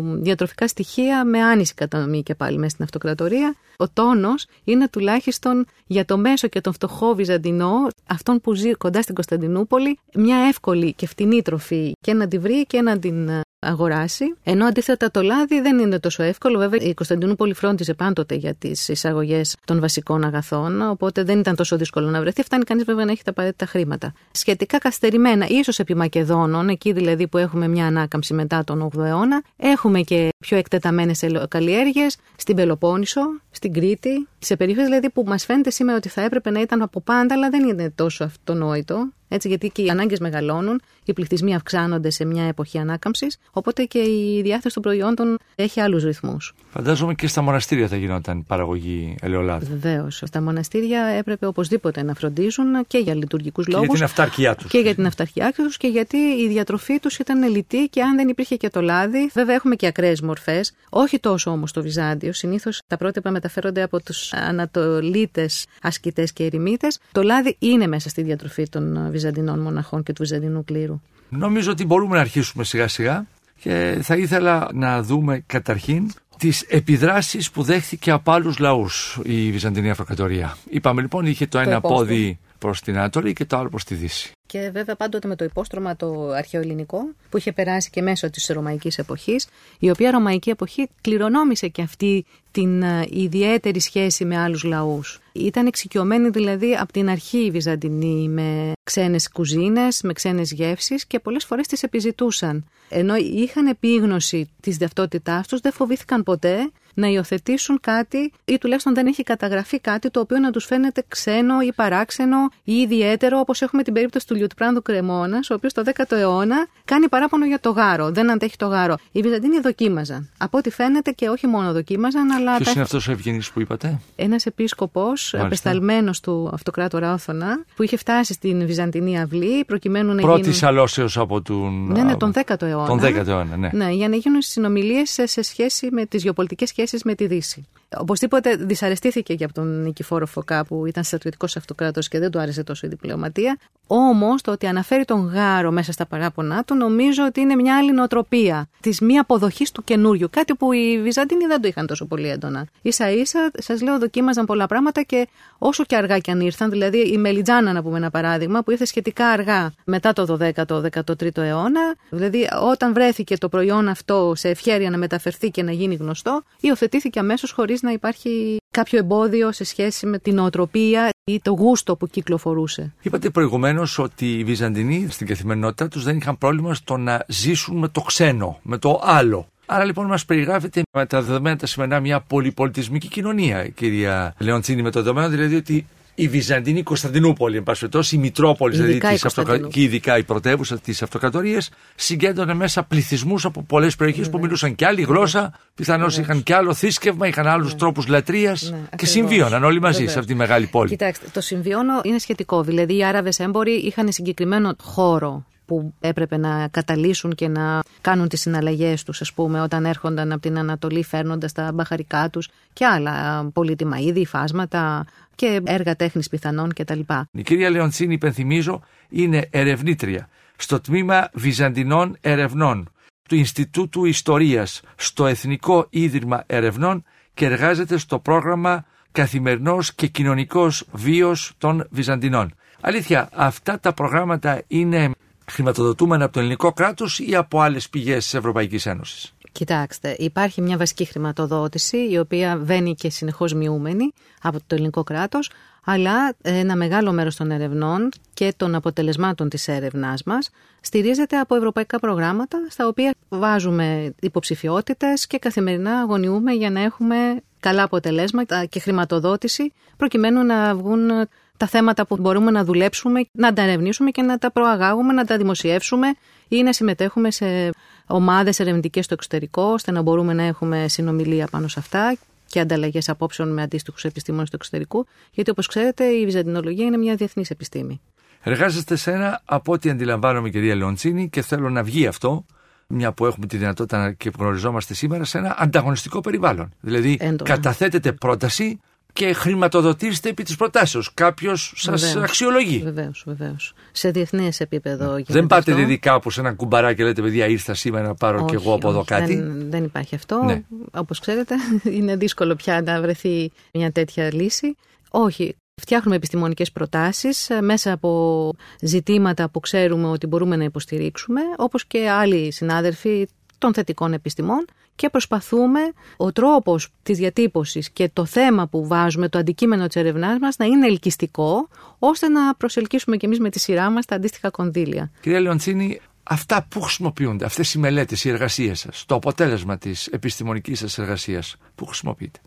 [0.03, 3.55] διατροφικά στοιχεία με άνηση κατανομή και πάλι μέσα στην αυτοκρατορία.
[3.77, 9.03] Ο τόνος είναι τουλάχιστον για το μέσο και τον φτωχό Βυζαντινό, αυτόν που ζει κοντά
[9.03, 13.41] στην Κωνσταντινούπολη, μια εύκολη και φτηνή τροφή και να τη βρει και να την ε,
[13.59, 14.25] αγοράσει.
[14.43, 16.59] Ενώ αντίθετα το λάδι δεν είναι τόσο εύκολο.
[16.59, 21.77] Βέβαια, η Κωνσταντινούπολη φρόντιζε πάντοτε για τις εισαγωγές των βασικών αγαθών, οπότε δεν ήταν τόσο
[21.77, 22.43] δύσκολο να βρεθεί.
[22.43, 24.13] Φτάνει κανείς βέβαια να έχει τα απαραίτητα χρήματα.
[24.31, 29.43] Σχετικά καθυστερημένα, ίσως επί Μακεδόνων, εκεί δηλαδή που έχουμε μια ανάκαμψη μετά τον 8ο αιώνα,
[29.57, 35.71] έχουμε και πιο εκτεταμένες καλλιέργειε στην Πελοπόννησο, στην Κρήτη, σε περιοχές δηλαδή που μας φαίνεται
[35.71, 39.09] σήμερα ότι θα έπρεπε να ήταν από πάντα, αλλά δεν είναι τόσο αυτονόητο.
[39.29, 43.99] Έτσι, γιατί και οι ανάγκες μεγαλώνουν, οι πληθυσμοί αυξάνονται σε μια εποχή ανάκαμψης, οπότε και
[43.99, 46.55] η διάθεση των προϊόντων έχει άλλους ρυθμούς.
[46.81, 49.67] Φαντάζομαι και στα μοναστήρια θα γινόταν παραγωγή ελαιολάδου.
[49.67, 50.23] Βεβαίως.
[50.27, 53.95] Στα μοναστήρια έπρεπε οπωσδήποτε να φροντίζουν και για λειτουργικούς Και για λόγους.
[53.95, 54.71] την αυτάρκειά τους.
[54.71, 58.29] Και για την αυταρχιά τους και γιατί η διατροφή τους ήταν λιτή και αν δεν
[58.29, 59.31] υπήρχε και το λάδι.
[59.33, 62.33] Βέβαια, έχουμε και ακραίες μορφές, όχι τόσο όμως στο Βυζάντιο.
[62.33, 66.99] Συνήθως τα πρότυπα μεταφέρονται από τους Ανατολίτες ασκητές και ερημίτες.
[67.13, 71.01] Το λάδι είναι μέσα στη διατροφή των Βυζαντινών μοναχών και του Βυζαντινού κλήρου.
[71.29, 73.27] Νομίζω ότι μπορούμε να αρχίσουμε σιγά σιγά
[73.61, 79.91] και θα ήθελα να δούμε καταρχήν τις επιδράσεις που δέχθηκε από άλλους λαούς η Βυζαντινή
[79.91, 80.57] Αυτοκρατορία.
[80.71, 81.97] Είπαμε λοιπόν είχε το ένα υπόστρωμα.
[81.97, 84.33] πόδι προς την Ανατολή και το άλλο προς τη Δύση.
[84.49, 86.99] Και βέβαια πάντοτε με το υπόστρωμα το αρχαιοελληνικό
[87.31, 92.25] που είχε περάσει και μέσω της ρωμαϊκής εποχής, η οποία ρωμαϊκή εποχή κληρονόμησε και αυτή
[92.51, 95.21] την ε, ιδιαίτερη σχέση με άλλους λαούς.
[95.33, 101.19] Ήταν εξοικειωμένη δηλαδή από την αρχή οι Βυζαντινοί με ξένες κουζίνες, με ξένες γεύσεις και
[101.19, 102.65] πολλές φορές τις επιζητούσαν.
[102.89, 109.07] Ενώ είχαν επίγνωση της ταυτότητάς τους, δεν φοβήθηκαν ποτέ να υιοθετήσουν κάτι ή τουλάχιστον δεν
[109.07, 113.83] έχει καταγραφεί κάτι το οποίο να τους φαίνεται ξένο ή παράξενο ή ιδιαίτερο, όπως έχουμε
[113.83, 118.11] την περίπτωση του Λιουτπράνδου Κρεμόνας, ο οποίος το 10ο αιώνα κάνει παράπονο για το γάρο,
[118.11, 118.97] δεν αντέχει το γάρο.
[119.13, 120.31] Οι Βυζαντίνοι δοκίμαζαν.
[120.39, 122.73] Από ό,τι φαίνεται και όχι μόνο δοκίμαζαν, αλλά Ποιος τα...
[122.73, 128.33] είναι αυτός ο Ευγενής που είπατε; ένας επίσκοπος απεσταλμένος του αυτοκράτορα Όθωνα, που είχε φτάσει
[128.33, 130.75] στην Βυζαντινή αυλή προκειμένου να Πρώτης γίνουν...
[130.75, 131.87] αλώσεως από τον...
[131.93, 132.87] Ναι, ναι, τον 10ο αιώνα.
[132.87, 133.71] Τον 10ο αιώνα, ναι.
[133.73, 137.67] Ναι, για να γίνουν συνομιλίες σε, σε σχέση με τις γεωπολιτικές σχέσεις με τη Δύση.
[137.97, 142.63] Οπωσδήποτε δυσαρεστήθηκε και από τον Νικηφόρο Φωκά που ήταν στρατιωτικός αυτοκράτο και δεν του άρεσε
[142.63, 143.59] τόσο η διπλωματία.
[143.87, 147.93] Όμως το ότι αναφέρει τον Γάρο μέσα στα παράπονά του νομίζω ότι είναι μια άλλη
[147.93, 150.29] νοοτροπία της μη αποδοχής του καινούριου.
[150.31, 152.67] Κάτι που οι Βυζαντίνοι δεν το είχαν τόσο πολύ έντονα.
[152.83, 156.99] σα ίσα, σας λέω, δοκίμαζαν πολλά πράγματα και όσο και αργά κι αν ήρθαν, δηλαδή
[156.99, 161.95] η Μελιτζάνα, να πούμε ένα παράδειγμα, που ήρθε σχετικά αργά μετά το 12ο, 13ο αιώνα,
[162.11, 167.19] δηλαδή όταν βρέθηκε το προϊόν αυτό σε ευχέρεια να μεταφερθεί και να γίνει γνωστό, υιοθετήθηκε
[167.19, 172.07] αμέσως χωρίς να υπάρχει κάποιο εμπόδιο σε σχέση με την οτροπία ή το γούστο που
[172.07, 177.77] κυκλοφορούσε; Είπατε προηγουμένως ότι οι Βυζαντινοί στην καθημερινότητά τους δεν είχαν πρόβλημα στο να ζήσουν
[177.77, 179.47] με το ξένο, με το άλλο.
[179.67, 184.91] Άρα λοιπόν μας περιγράφεται με τα δεδομένα τα σημερινά μια πολυπολιτισμική κοινωνία, κυρία Λεοντσίνη, με
[184.91, 185.87] το δεδομένο δηλαδή ότι
[186.21, 189.47] η Βυζαντινή Κωνσταντινούπολη, εν πάση περιπτώσει, η Μητρόπολη, δηλαδή Ειδικά η της αυτοκα...
[189.47, 189.87] Κωνσταντινούπολη.
[189.89, 194.87] και ειδικά η πρωτεύουσα της Αυτοκρατορίας, συγκέντρωνε μέσα πληθυσμούς από πολλές περιοχές που μιλούσαν και
[194.87, 199.11] άλλη γλώσσα, πιθανώς είχαν και άλλο θρήσκευμα, είχαν άλλους τρόπους λατρείας Ναι, και ακριβώς.
[199.15, 200.13] συμβίωναν όλοι μαζί Βεβαίως.
[200.13, 200.89] σε αυτή τη μεγάλη πόλη.
[200.91, 202.63] Κοιτάξτε, το συμβιώνω είναι σχετικό.
[202.63, 208.41] Δηλαδή, οι Άραβες έμποροι είχαν συγκεκριμένο χώρο που έπρεπε να καταλύσουν και να κάνουν τις
[208.41, 213.45] συναλλαγές τους, ας πούμε, όταν έρχονταν από την Ανατολή φέρνοντας τα μπαχαρικά τους και άλλα
[213.53, 215.05] πολύτιμα είδη, φάσματα
[215.35, 217.01] και έργα τέχνης πιθανών κτλ.
[217.31, 222.93] Η κυρία Λεοντσίνη, υπενθυμίζω, είναι ερευνήτρια στο τμήμα Βυζαντινών Ερευνών
[223.29, 227.05] του Ινστιτούτου Ιστορίας στο Εθνικό Ίδρυμα Ερευνών
[227.35, 232.55] και εργάζεται στο πρόγραμμα Καθημερινός και Κοινωνικός Βίος των Βυζαντινών.
[232.81, 235.11] Αλήθεια, αυτά τα προγράμματα είναι
[235.51, 240.77] χρηματοδοτούμενα από το ελληνικό κράτος ή από άλλες πηγές της Ευρωπαϊκής Ένωσης; Κοιτάξτε, υπάρχει μια
[240.77, 245.51] βασική χρηματοδότηση η οποία βαίνει και συνεχώς μειούμενη από το ελληνικό κράτος
[245.91, 251.99] αλλά ένα μεγάλο μέρος των ερευνών και των αποτελεσμάτων της έρευνάς μας στηρίζεται από ευρωπαϊκά
[251.99, 257.17] προγράμματα στα οποία βάζουμε υποψηφιότητες και καθημερινά αγωνιούμε για να έχουμε
[257.61, 261.11] καλά αποτελέσματα και χρηματοδότηση προκειμένου να βγουν
[261.59, 265.37] τα θέματα που μπορούμε να δουλέψουμε, να τα ερευνήσουμε και να τα προαγάγουμε, να τα
[265.37, 266.15] δημοσιεύσουμε
[266.49, 267.71] ή να συμμετέχουμε σε
[268.07, 272.17] ομάδες ερευνητικές στο εξωτερικό, ώστε να μπορούμε να έχουμε συνομιλία πάνω σε αυτά
[272.47, 277.15] και ανταλλαγές απόψεων με αντίστοιχους επιστήμονες του εξωτερικού, γιατί όπως ξέρετε η βυζαντινολογία είναι μια
[277.15, 278.01] διεθνής επιστήμη.
[278.43, 282.45] Εργάζεστε σε ένα, από ό,τι αντιλαμβάνομαι, κυρία Λεοντσίνη, και θέλω να βγει αυτό,
[282.87, 286.73] μια που έχουμε τη δυνατότητα και γνωριζόμαστε σήμερα, σε ένα ανταγωνιστικό περιβάλλον.
[286.81, 287.51] Δηλαδή, Έντονα.
[287.51, 288.81] καταθέτετε πρόταση
[289.19, 291.15] και χρηματοδοτήσετε επί της προτάσεως.
[291.15, 292.81] Κάποιος σας αξιολογεί.
[292.85, 293.73] Βεβαίως, βεβαίως.
[293.93, 295.23] Σε διεθνές επίπεδο.
[295.27, 298.55] Δεν πάτε δηλαδή κάπου σε ένα κουμπαράκι και λέτε: Παιδιά, ήρθα σήμερα να πάρω κι
[298.55, 299.35] εγώ από εδώ κάτι.
[299.35, 300.43] Δεν, δεν υπάρχει αυτό.
[300.45, 300.63] Ναι.
[300.91, 301.55] Όπως ξέρετε,
[301.97, 304.77] είναι δύσκολο πια να βρεθεί μια τέτοια λύση.
[305.11, 305.57] Όχι.
[305.81, 312.09] Φτιάχνουμε επιστημονικές προτάσεις ε, μέσα από ζητήματα που ξέρουμε ότι μπορούμε να υποστηρίξουμε, όπως και
[312.11, 313.29] άλλοι συνάδελφοι
[313.59, 314.65] των θετικών επιστημών
[314.99, 315.81] και προσπαθούμε
[316.17, 320.65] ο τρόπος της διατύπωσης και το θέμα που βάζουμε, το αντικείμενο της ερευνάς μας να
[320.65, 325.11] είναι ελκυστικό, ώστε να προσελκύσουμε και εμείς με τη σειρά μας τα αντίστοιχα κονδύλια.
[325.21, 330.79] Κυρία Λεοντσίνη, αυτά που χρησιμοποιούνται, αυτές οι μελέτες, οι εργασίες σας, το αποτέλεσμα της επιστημονικής
[330.79, 332.39] σας εργασίας, που χρησιμοποιείτε;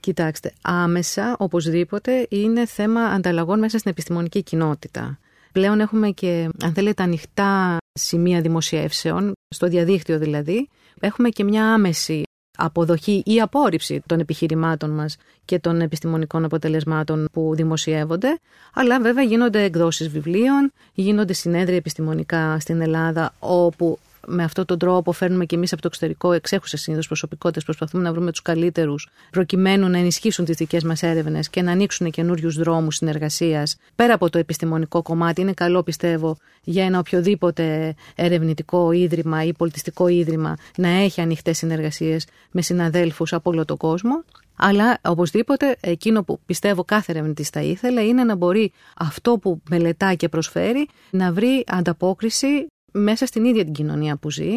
[0.00, 5.18] Κοιτάξτε, άμεσα οπωσδήποτε είναι θέμα ανταλλαγών μέσα στην επιστημονική κοινότητα.
[5.52, 10.68] Πλέον έχουμε και, αν θέλετε, ανοιχτά σημεία δημοσιεύσεων, στο διαδίκτυο δηλαδή.
[11.00, 12.22] Έχουμε και μια άμεση
[12.56, 18.38] αποδοχή ή απόρριψη των επιχειρημάτων μας και των επιστημονικών αποτελεσμάτων που δημοσιεύονται,
[18.74, 25.12] αλλά βέβαια γίνονται εκδόσεις βιβλίων, γίνονται συνέδρια επιστημονικά στην Ελλάδα όπου με αυτόν τον τρόπο
[25.12, 29.88] φέρνουμε και εμείς από το εξωτερικό εξέχουσες συνήθως προσωπικότητες, προσπαθούμε να βρούμε τους καλύτερους, προκειμένου
[29.88, 33.76] να ενισχύσουν τις δικές μας έρευνες και να ανοίξουν καινούριους δρόμους συνεργασίας.
[33.94, 40.08] Πέρα από το επιστημονικό κομμάτι, είναι καλό πιστεύω για ένα οποιοδήποτε ερευνητικό ίδρυμα ή πολιτιστικό
[40.08, 44.24] ίδρυμα να έχει ανοιχτές συνεργασίες με συναδέλφους από όλο τον κόσμο.
[44.56, 50.14] Αλλά οπωσδήποτε εκείνο που πιστεύω κάθε ερευνητής θα ήθελε είναι να μπορεί αυτό που μελετά
[50.14, 54.50] και προσφέρει να βρει ανταπόκριση μέσα στην ίδια την κοινωνία που ζει.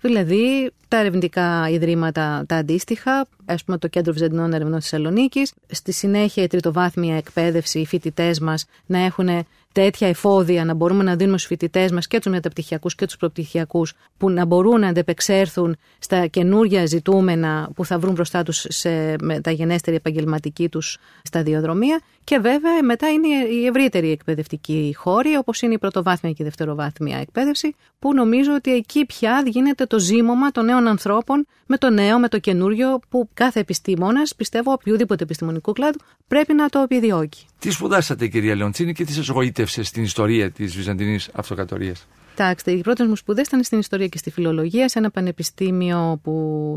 [0.00, 6.42] Δηλαδή τα ερευνητικά ιδρύματα τα αντίστοιχα, ας πούμε το Κέντρο Βυζαντινών Ερευνών Θεσσαλονίκης, στη συνέχεια
[6.42, 9.28] η τριτοβάθμια εκπαίδευση, οι φοιτητές μας να έχουν
[9.72, 13.94] τέτοια εφόδια να μπορούμε να δίνουμε στους φοιτητές μας και τους μεταπτυχιακούς και τους προπτυχιακούς
[14.16, 19.96] που να μπορούν να αντεπεξέλθουν στα καινούργια ζητούμενα που θα βρουν μπροστά τους σε μεταγενέστερη
[19.96, 22.00] επαγγελματική τους σταδιοδρομία.
[22.24, 27.18] Και βέβαια μετά είναι η ευρύτερη εκπαιδευτική χώρη, όπως είναι η πρωτοβάθμια και η δευτεροβάθμια
[27.18, 32.18] εκπαίδευση, που νομίζω ότι εκεί πια γίνεται το ζήμωμα των νέων ανθρώπων με το νέο,
[32.18, 37.46] με το καινούριο, που κάθε επιστήμονας, πιστεύω, οποιοδήποτε επιστημονικού κλάδου, πρέπει να το επιδιώκει.
[37.58, 42.06] Τι σπουδάσατε, κυρία Λεοντσίνη, και τι σας γοήτευσε στην ιστορία της Βυζαντινής Αυτοκρατορίας;
[42.38, 46.34] Κοιτάξτε, οι πρώτες μου σπουδές ήταν στην ιστορία και στη φιλολογία, σε ένα πανεπιστήμιο που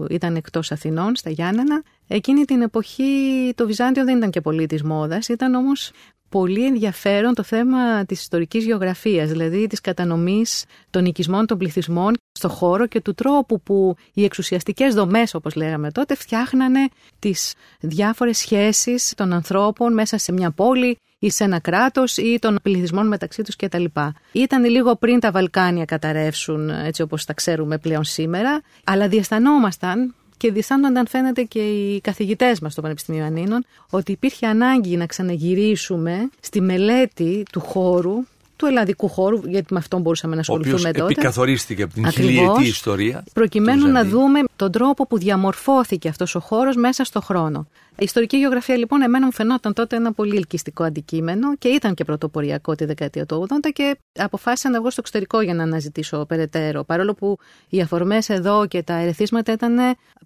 [0.10, 1.84] ήταν εκτός Αθηνών, στα Γιάννενα.
[2.08, 3.04] Εκείνη την εποχή
[3.56, 5.92] το Βυζάντιο δεν ήταν και πολύ της μόδας, ήταν όμως
[6.30, 12.50] πολύ ενδιαφέρον το θέμα της ιστορικής γεωγραφίας, δηλαδή της κατανομής των οικισμών των πληθυσμών στο
[12.50, 19.14] χώρο και του τρόπου που οι εξουσιαστικές δομές, όπως λέγαμε τότε, φτιάχνανε τις διάφορες σχέσεις
[19.16, 23.56] των ανθρώπων μέσα σε μια πόλη ή σε ένα κράτος ή των πληθυσμών μεταξύ τους
[23.56, 23.86] κτλ.
[24.32, 30.52] Ήταν λίγο πριν τα Βαλκάνια καταρρεύσουν έτσι όπως τα ξέρουμε πλέον σήμερα, αλλά διαισθανόμασταν και
[30.52, 36.62] διστάνονταν φαίνεται και οι καθηγητές μας στο Πανεπιστήμιο Ανίνων ότι υπήρχε ανάγκη να ξαναγυρίσουμε στη
[36.62, 38.16] μελέτη του χώρου
[38.62, 41.04] του ελλαδικού χώρου, γιατί με αυτόν μπορούσαμε να ασχοληθούμε ο τότε.
[41.04, 43.24] Επικαθορίστηκε από την χιλιετή ιστορία.
[43.34, 47.68] Προκειμένου να δούμε τον τρόπο που διαμορφώθηκε αυτός ο χώρος μέσα στο χρόνο.
[47.92, 52.04] Η ιστορική γεωγραφία λοιπόν εμένα μου φαινόταν τότε ένα πολύ ελκυστικό αντικείμενο και ήταν και
[52.04, 56.84] πρωτοποριακό τη δεκαετία του 80 και αποφάσισα να βγω στο εξωτερικό για να αναζητήσω περαιτέρω.
[56.84, 57.38] Παρόλο που
[57.70, 59.78] οι αφορμές εδώ και τα ερεθίσματα ήταν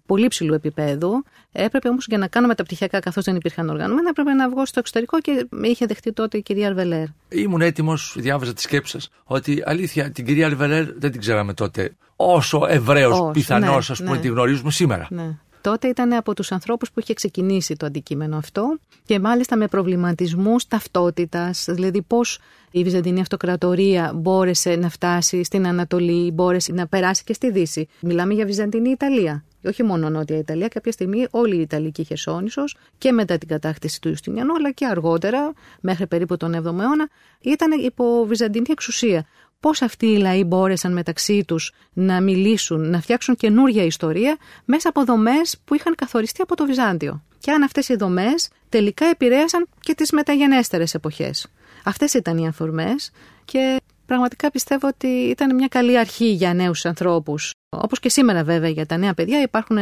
[0.06, 4.48] πολύ ψηλού επίπεδου, έπρεπε όμως για να κάνω μεταπτυχιακά καθώς δεν υπήρχαν οργανωμένα, έπρεπε να
[4.48, 7.06] βγω στο εξωτερικό και με είχε δεχτεί τότε η κυρία Αρβελέρ.
[7.28, 11.96] Ήμουν έτοιμος, διάβαζα τη σκέψη σα, ότι αλήθεια την κυρία Αρβελέρ δεν την ξέραμε τότε
[12.16, 14.20] όσο Εβραίο πιθανός, ναι, ας πούμε, ναι.
[14.20, 15.06] τη γνωρίζουμε σήμερα.
[15.10, 15.36] Ναι
[15.68, 20.68] τότε ήταν από τους ανθρώπους που είχε ξεκινήσει το αντικείμενο αυτό και μάλιστα με προβληματισμούς
[20.68, 22.38] ταυτότητας, δηλαδή πώς
[22.70, 27.88] η Βυζαντινή Αυτοκρατορία μπόρεσε να φτάσει στην Ανατολή, μπόρεσε να περάσει και στη Δύση.
[28.00, 29.44] Μιλάμε για Βυζαντινή Ιταλία.
[29.66, 34.08] Όχι μόνο Νότια Ιταλία, κάποια στιγμή όλη η Ιταλική Χερσόνησος και μετά την κατάκτηση του
[34.08, 37.08] Ιουστινιανού, αλλά και αργότερα, μέχρι περίπου τον 7ο αιώνα,
[37.40, 39.26] ήταν υπό Βυζαντινή εξουσία
[39.60, 45.04] πώς αυτοί οι λαοί μπόρεσαν μεταξύ τους να μιλήσουν, να φτιάξουν καινούργια ιστορία μέσα από
[45.04, 47.22] δομές που είχαν καθοριστεί από το Βυζάντιο.
[47.38, 51.46] Και αν αυτές οι δομές τελικά επηρέασαν και τις μεταγενέστερες εποχές.
[51.84, 53.10] Αυτές ήταν οι αφορμές
[53.44, 57.50] και πραγματικά πιστεύω ότι ήταν μια καλή αρχή για νέους ανθρώπους.
[57.68, 59.78] Όπως και σήμερα βέβαια για τα νέα παιδιά υπάρχουν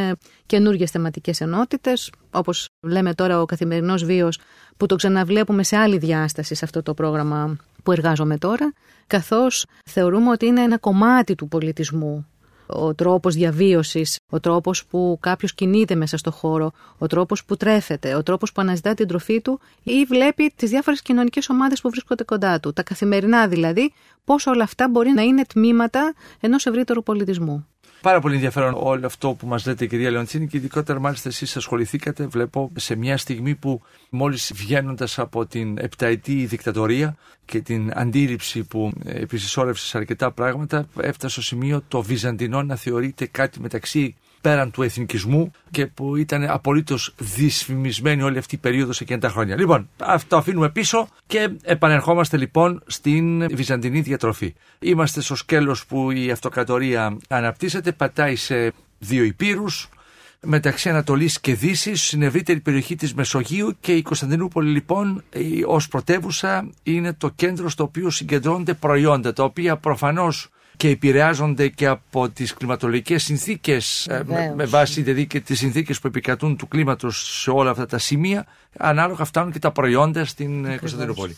[0.46, 4.38] καινούργιες θεματικές ενότητες, όπως λέμε τώρα ο καθημερινός βίος
[4.76, 8.72] που το ξαναβλέπουμε σε άλλη διάσταση σε αυτό το πρόγραμμα που εργάζομαι τώρα,
[9.06, 12.26] καθώς θεωρούμε ότι είναι ένα κομμάτι του πολιτισμού
[12.66, 18.14] ο τρόπος διαβίωσης, ο τρόπος που κάποιος κινείται μέσα στο χώρο, ο τρόπος που τρέφεται,
[18.14, 22.24] ο τρόπος που αναζητά την τροφή του ή βλέπει τις διάφορες κοινωνικές ομάδες που βρίσκονται
[22.24, 22.72] κοντά του.
[22.72, 23.92] Τα καθημερινά δηλαδή,
[24.24, 27.66] πώς όλα αυτά μπορεί να είναι τμήματα ενός ευρύτερου πολιτισμού.
[28.04, 32.26] Πάρα πολύ ενδιαφέρον όλο αυτό που μας λέτε, κυρία Λεοντσίνη, και ειδικότερα μάλιστα εσείς ασχοληθήκατε,
[32.26, 38.92] βλέπω, σε μια στιγμή που μόλις βγαίνοντας από την επταετή δικτατορία και την αντίληψη που
[39.04, 44.82] επισυσσόρευσες σε αρκετά πράγματα, έφτασε στο σημείο το Βυζαντινό να θεωρείται κάτι μεταξύ πέραν του
[44.82, 49.56] εθνικισμού και που ήταν απολύτως δυσφημισμένη όλη αυτή η περίοδος εκείνα τα χρόνια.
[49.56, 54.54] Λοιπόν, αυτό αφήνουμε πίσω και επανερχόμαστε λοιπόν στην Βυζαντινή διατροφή.
[54.78, 59.88] Είμαστε στο σκέλος που η αυτοκρατορία αναπτύσσεται, πατάει σε δύο υπήρους,
[60.40, 65.24] μεταξύ Ανατολής και Δύσης, στην ευρύτερη περιοχή της Μεσογείου και η Κωνσταντινούπολη λοιπόν
[65.66, 71.86] ως πρωτεύουσα είναι το κέντρο στο οποίο συγκεντρώνονται προϊόντα τα οποία προφανώς και επηρεάζονται και
[71.86, 74.22] από τις κλιματολογικές συνθήκες ε,
[74.54, 78.46] με, βάση δηλαδή και τις συνθήκες που επικρατούν του κλίματος σε όλα αυτά τα σημεία
[78.78, 81.34] ανάλογα φτάνουν και τα προϊόντα στην ε, Κωνσταντινούπολη.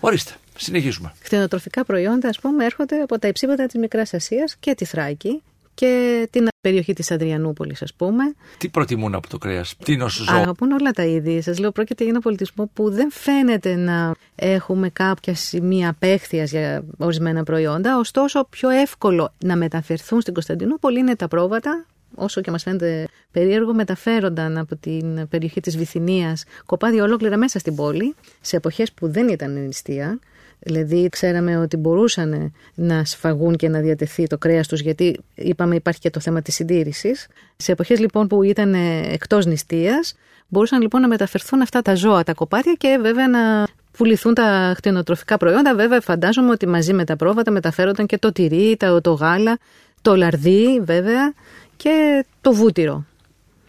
[0.00, 1.12] Ορίστε, συνεχίζουμε.
[1.20, 5.42] Χτινοτροφικά προϊόντα ας πούμε έρχονται από τα υψίπεδα της Μικράς Ασίας και τη Θράκη
[5.74, 8.34] και την περιοχή της Αδριανούπολης ας πούμε.
[8.58, 10.36] Τι προτιμούν από το κρέας, τι είναι ζώο.
[10.36, 11.42] Αγαπούν όλα τα είδη.
[11.42, 16.84] Σας λέω πρόκειται για ένα πολιτισμό που δεν φαίνεται να έχουμε κάποια σημεία απέχθειας για
[16.98, 22.62] ορισμένα προϊόντα, ωστόσο πιο εύκολο να μεταφερθούν στην Κωνσταντινούπολη είναι τα πρόβατα, όσο και μας
[22.62, 28.92] φαίνεται περίεργο, μεταφέρονταν από την περιοχή της Βυθινίας κοπάδια ολόκληρα μέσα στην πόλη, σε εποχές
[28.92, 30.18] που δεν ήταν νηστεία
[30.64, 36.00] Δηλαδή ξέραμε ότι μπορούσαν να σφαγούν και να διατεθεί το κρέας τους γιατί είπαμε υπάρχει
[36.00, 37.26] και το θέμα της συντήρησης.
[37.56, 38.74] Σε εποχές λοιπόν που ήταν
[39.12, 40.14] εκτός νηστείας
[40.48, 45.36] μπορούσαν λοιπόν να μεταφερθούν αυτά τα ζώα, τα κοπάδια και βέβαια να πουληθούν τα χτινοτροφικά
[45.36, 45.74] προϊόντα.
[45.74, 49.58] Βέβαια φαντάζομαι ότι μαζί με τα πρόβατα μεταφέρονταν και το τυρί, το γάλα,
[50.02, 51.32] το λαρδί βέβαια
[51.76, 53.04] και το βούτυρο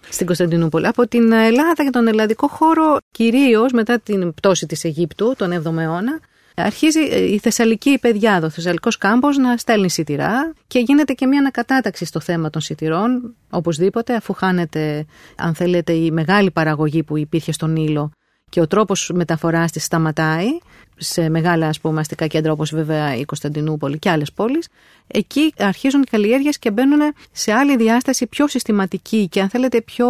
[0.10, 0.88] στην Κωνσταντινούπολη.
[0.88, 5.78] Από την Ελλάδα και τον ελλαδικό χώρο, κυρίως μετά την πτώση της Αιγύπτου τον 7ο
[5.78, 6.20] αιώνα,
[6.56, 7.00] αρχίζει
[7.34, 12.20] η Θεσσαλική παιδιά, ο Θεσσαλικός κάμπος, να στέλνει σιτηρά και γίνεται και μια ανακατάταξη στο
[12.20, 18.12] θέμα των σιτηρών, οπωσδήποτε, αφού χάνεται, αν θέλετε, η μεγάλη παραγωγή που υπήρχε στον Ήλο
[18.56, 20.46] και ο τρόπος μεταφοράς της σταματάει
[20.96, 24.68] σε μεγάλα ας πούμε, αστικά κέντρα όπως βέβαια η Κωνσταντινούπολη και άλλες πόλεις,
[25.08, 27.00] εκεί αρχίζουν οι καλλιέργειες και μπαίνουν
[27.32, 30.08] σε άλλη διάσταση πιο συστηματική και αν θέλετε πιο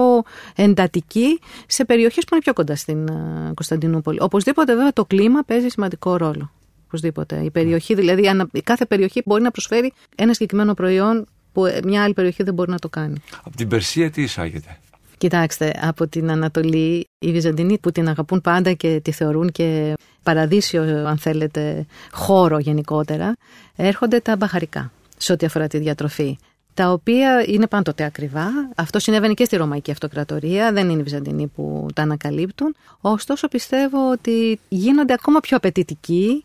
[0.55, 3.05] εντατική σε περιοχές που είναι πιο κοντά στην
[3.53, 4.17] Κωνσταντινούπολη.
[4.21, 6.51] Οπωσδήποτε βέβαια το κλίμα παίζει σημαντικό ρόλο.
[6.85, 7.35] Οπωσδήποτε.
[7.43, 12.13] Η περιοχή, δηλαδή η κάθε περιοχή μπορεί να προσφέρει ένα συγκεκριμένο προϊόν που μια άλλη
[12.13, 13.15] περιοχή δεν μπορεί να το κάνει.
[13.43, 14.79] Από την Περσία τι εισάγεται;
[15.17, 20.81] Κοιτάξτε, από την Ανατολή οι Βυζαντινοί που την αγαπούν πάντα και τη θεωρούν και παραδείσιο,
[21.07, 23.35] αν θέλετε, χώρο γενικότερα,
[23.75, 26.37] έρχονται τα μπαχαρικά σε ό,τι αφορά τη διατροφή.
[26.73, 28.47] Τα οποία είναι πάντοτε ακριβά.
[28.75, 30.71] Αυτό συνέβαινε και στη Ρωμαϊκή Αυτοκρατορία.
[30.71, 32.75] Δεν είναι οι Βυζαντινοί που τα ανακαλύπτουν.
[33.01, 36.44] Ωστόσο, πιστεύω ότι γίνονται ακόμα πιο απαιτητικοί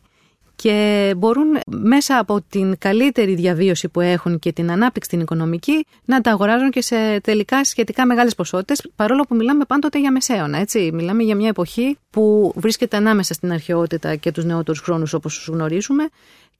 [0.60, 6.20] και μπορούν μέσα από την καλύτερη διαβίωση που έχουν και την ανάπτυξη την οικονομική να
[6.20, 10.90] τα αγοράζουν και σε τελικά σχετικά μεγάλες ποσότητες παρόλο που μιλάμε πάντοτε για μεσαίωνα, έτσι.
[10.92, 15.48] Μιλάμε για μια εποχή που βρίσκεται ανάμεσα στην αρχαιότητα και τους νεότερους χρόνους όπως τους
[15.48, 16.08] γνωρίζουμε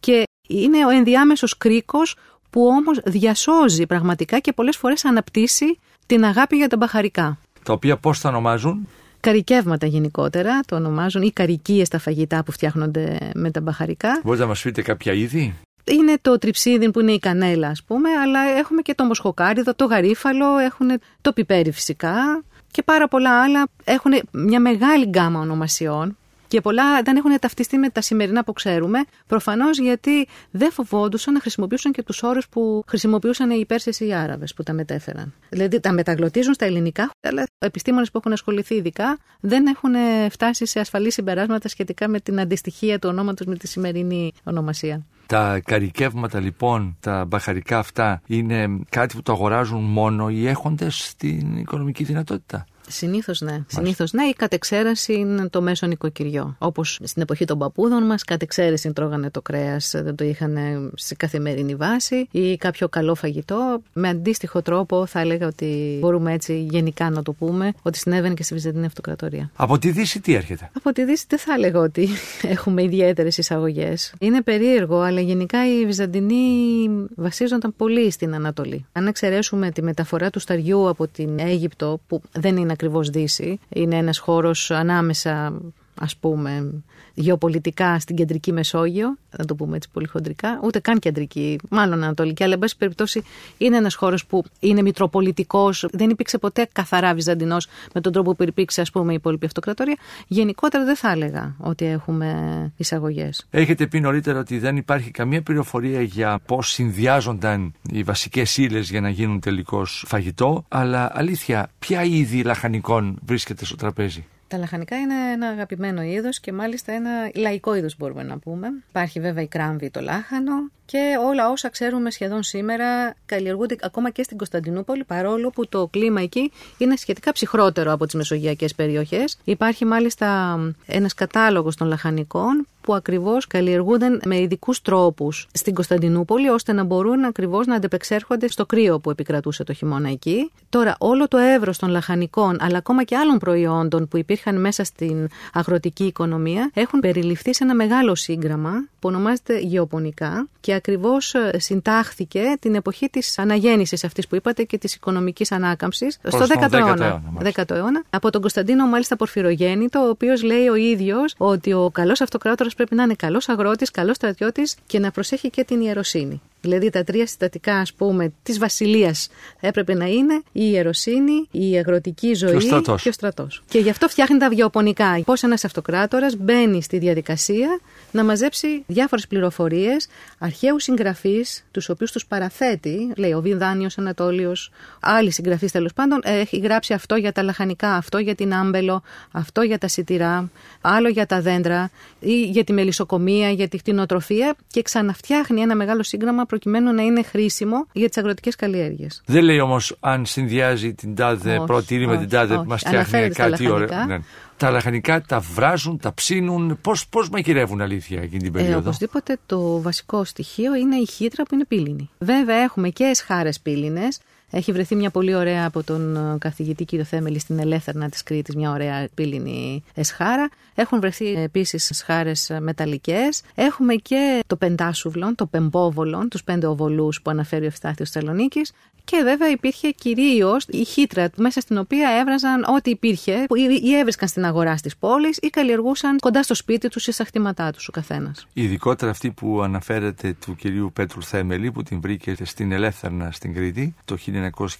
[0.00, 2.16] και είναι ο ενδιάμεσος κρίκος
[2.50, 7.38] που όμως διασώζει πραγματικά και πολλές φορές αναπτύσσει την αγάπη για τα μπαχαρικά.
[7.62, 8.88] Τα οποία πώς τα ονομάζουν;
[9.20, 14.20] Καρικεύματα γενικότερα, το ονομάζουν, ή καρικίες στα φαγητά που φτιάχνονται με τα μπαχαρικά.
[14.24, 15.54] Μπορείτε να μας πείτε κάποια είδη;
[15.85, 19.85] Είναι το τριψίδι που είναι η κανέλα ας πούμε, αλλά έχουμε και το μοσχοκάριδο, το
[19.85, 23.68] γαρίφαλο, έχουν το πιπέρι φυσικά και πάρα πολλά άλλα.
[23.85, 26.16] Έχουν μια μεγάλη γκάμα ονομασιών
[26.50, 28.98] και πολλά δεν έχουν ταυτιστεί με τα σημερινά που ξέρουμε.
[29.26, 34.14] Προφανώς γιατί δεν φοβόντουσαν να χρησιμοποιήσουν και τους όρους που χρησιμοποιούσαν οι Πέρσες ή οι
[34.14, 35.34] Άραβες που τα μετέφεραν.
[35.48, 39.94] Δηλαδή τα μεταγλωτίζουν στα ελληνικά, αλλά επιστήμονες που έχουν ασχοληθεί ειδικά δεν έχουν
[40.30, 45.06] φτάσει σε ασφαλή συμπεράσματα σχετικά με την αντιστοιχία του ονόματος με τη σημερινή ονομασία.
[45.26, 51.56] Τα καρικεύματα λοιπόν, τα μπαχαρικά αυτά, είναι κάτι που το αγοράζουν μόνο οι έχοντες στην
[51.56, 53.64] οικονομική δυνατότητα; Συνήθως ναι.
[53.66, 54.24] Συνήθως ναι.
[54.24, 56.57] Η κατεξαίρεση είναι το μέσο νοικοκυριό.
[56.59, 60.57] Όπως στην εποχή των παππούδων μας, κατεξαίρεση τρώγανε το κρέας, δεν το είχαν
[60.94, 63.83] σε καθημερινή βάση ή κάποιο καλό φαγητό.
[63.92, 68.42] Με αντίστοιχο τρόπο θα έλεγα ότι μπορούμε έτσι γενικά να το πούμε ότι συνέβαινε και
[68.42, 69.50] στη Βυζαντινή Αυτοκρατορία.
[69.57, 72.09] Από τη Δύση τι έρχεται; Από τη Δύση δεν θα έλεγα ότι
[72.55, 74.14] έχουμε ιδιαίτερες εισαγωγές.
[74.18, 78.87] Είναι περίεργο, αλλά γενικά οι Βυζαντινοί βασίζονταν πολύ στην Ανατολή.
[78.92, 83.59] Αν εξαιρέσουμε τη μεταφορά του σταριού από την Αίγυπτο, που δεν είναι ακριβώς Δύση.
[83.68, 85.53] Είναι ένας χώρος ανάμεσα
[85.95, 86.82] ας πούμε,
[87.14, 92.45] γεωπολιτικά στην κεντρική Μεσόγειο, να το πούμε έτσι πολύ χοντρικά, ούτε καν κεντρική, μάλλον ανατολική,
[92.45, 93.22] αλλά εν πάση περιπτώσει
[93.59, 98.43] είναι ένας χώρος που είναι μητροπολιτικός, δεν υπήρξε ποτέ καθαρά Βυζαντινός με τον τρόπο που
[98.43, 99.97] υπήρξε ας πούμε η υπόλοιπη αυτοκρατορία.
[100.26, 103.47] Γενικότερα δεν θα έλεγα ότι έχουμε εισαγωγές.
[103.51, 109.01] Έχετε πει νωρίτερα ότι δεν υπάρχει καμία πληροφορία για πώς συνδυάζονταν οι βασικές ύλες για
[109.01, 115.14] να γίνουν τελικώς φαγητό, αλλά αλήθεια, ποια είδη λαχανικών βρίσκεται στο τραπέζι; Τα λαχανικά είναι
[115.32, 118.68] ένα αγαπημένο είδος και μάλιστα ένα λαϊκό είδος μπορούμε να πούμε.
[118.88, 124.22] Υπάρχει βέβαια η κράμβη το λάχανο και όλα όσα ξέρουμε σχεδόν σήμερα καλλιεργούνται ακόμα και
[124.22, 129.38] στην Κωνσταντινούπολη παρόλο που το κλίμα εκεί είναι σχετικά ψυχρότερο από τις μεσογειακές περιοχές.
[129.45, 136.72] Υπάρχει μάλιστα ένας κατάλογος των λαχανικών που ακριβώς καλλιεργούνται με ειδικούς τρόπους στην Κωνσταντινούπολη, ώστε
[136.72, 140.51] να μπορούν ακριβώς να αντεπεξέρχονται στο κρύο που επικρατούσε το χειμώνα εκεί.
[140.68, 145.28] Τώρα, όλο το εύρος των λαχανικών, αλλά ακόμα και άλλων προϊόντων που υπήρχαν μέσα στην
[145.53, 152.57] αγροτική οικονομία, έχουν περιληφθεί σε ένα μεγάλο σύγγραμμα που ονομάζεται γεωπονικά και ακριβώς ε, συντάχθηκε
[152.61, 157.22] την εποχή της αναγέννησης αυτής που είπατε και της οικονομικής ανάκαμψης στο 10ο αιώνα.
[157.43, 158.03] 10ο αιώνα.
[158.11, 162.95] Από τον Κωνσταντίνο, μάλιστα Πορφυρογέννητο, ο οποίος λέει ο ίδιος ότι ο καλός αυτοκράτορας πρέπει
[162.95, 166.41] να είναι καλός αγρότης, καλός στρατιώτης και να προσέχει και την ιεροσύνη.
[166.61, 169.28] Δηλαδή τα τρία συστατικά ας πούμε της βασιλείας
[169.61, 172.56] έπρεπε να είναι η ιεροσύνη, η αγροτική ζωή
[173.02, 173.62] και ο στρατός.
[173.68, 175.22] Και, γι' αυτό φτιάχνει τα βιοπονικά.
[175.24, 177.80] Πώς ένας αυτοκράτορας μπαίνει στη διαδικασία
[178.12, 180.08] να μαζέψει διάφορες πληροφορίες,
[180.38, 186.58] αρχαίους συγγραφείς, τους οποίους τους παραθέτει, λέει ο Βιδάνιος Ανατόλιος, άλλοι συγγραφείς τέλος πάντων, έχει
[186.58, 190.50] γράψει αυτό για τα λαχανικά, αυτό για την άμπελο, αυτό για τα σιτηρά,
[190.80, 191.90] άλλο για τα δέντρα
[192.20, 197.22] ή για τη μελισσοκομεία, για τη κτηνοτροφία και ξαναφτιάχνει ένα μεγάλο σύγγραμμα προκειμένου να είναι
[197.22, 199.22] χρήσιμο για τις αγροτικές καλλιέργειες.
[199.26, 203.70] Δεν λέει όμως αν συνδυάζει την τάδε πρώτη με την τάδε που μας φτιάχνει κάτι
[203.70, 204.05] ωραίο.
[204.07, 204.18] Ναι.
[204.57, 206.78] Τα λαχανικά τα βράζουν, τα ψήνουν.
[206.80, 211.07] Πώς πώς μαγειρεύουν αλήθεια εκείνη την ε, περίοδο; Ε, οπωσδήποτε το βασικό στοιχείο είναι η
[211.07, 212.11] χύτρα που είναι πύληνη.
[212.18, 214.18] Βέβαια έχουμε και εσχάρες πύληνες.
[214.51, 218.55] Έχει βρεθεί μια πολύ ωραία από τον ε, καθηγητή κύριο Θέμελη στην Ελεύθερνα της Κρήτης,
[218.57, 220.48] μια ωραία πύληνη εσχάρα.
[220.74, 223.42] Έχουν βρεθεί επίσης σχάρε μεταλλικές.
[223.55, 228.72] Έχουμε και το πεντάσουβλον, το πεμπόβολον, τους πέντε οβολούς που αναφέρει ο Ευστάθιος Θεσσαλονίκης.
[229.05, 233.46] Και βέβαια υπήρχε κυρίως η χύτρα μέσα στην οποία έβραζαν ό,τι υπήρχε
[233.82, 237.70] ή έβρισκαν στην αγορά τη πόλη ή καλλιεργούσαν κοντά στο σπίτι τους ή στα χτήματά
[237.72, 238.46] τους ο καθένας.
[238.53, 243.94] Ειδικότερα αυτή που αναφέρεται του κυρίου Πέτρου Θέμελη που την βρήκε στην Ελεύθερνα στην Κρήτη
[244.05, 244.16] το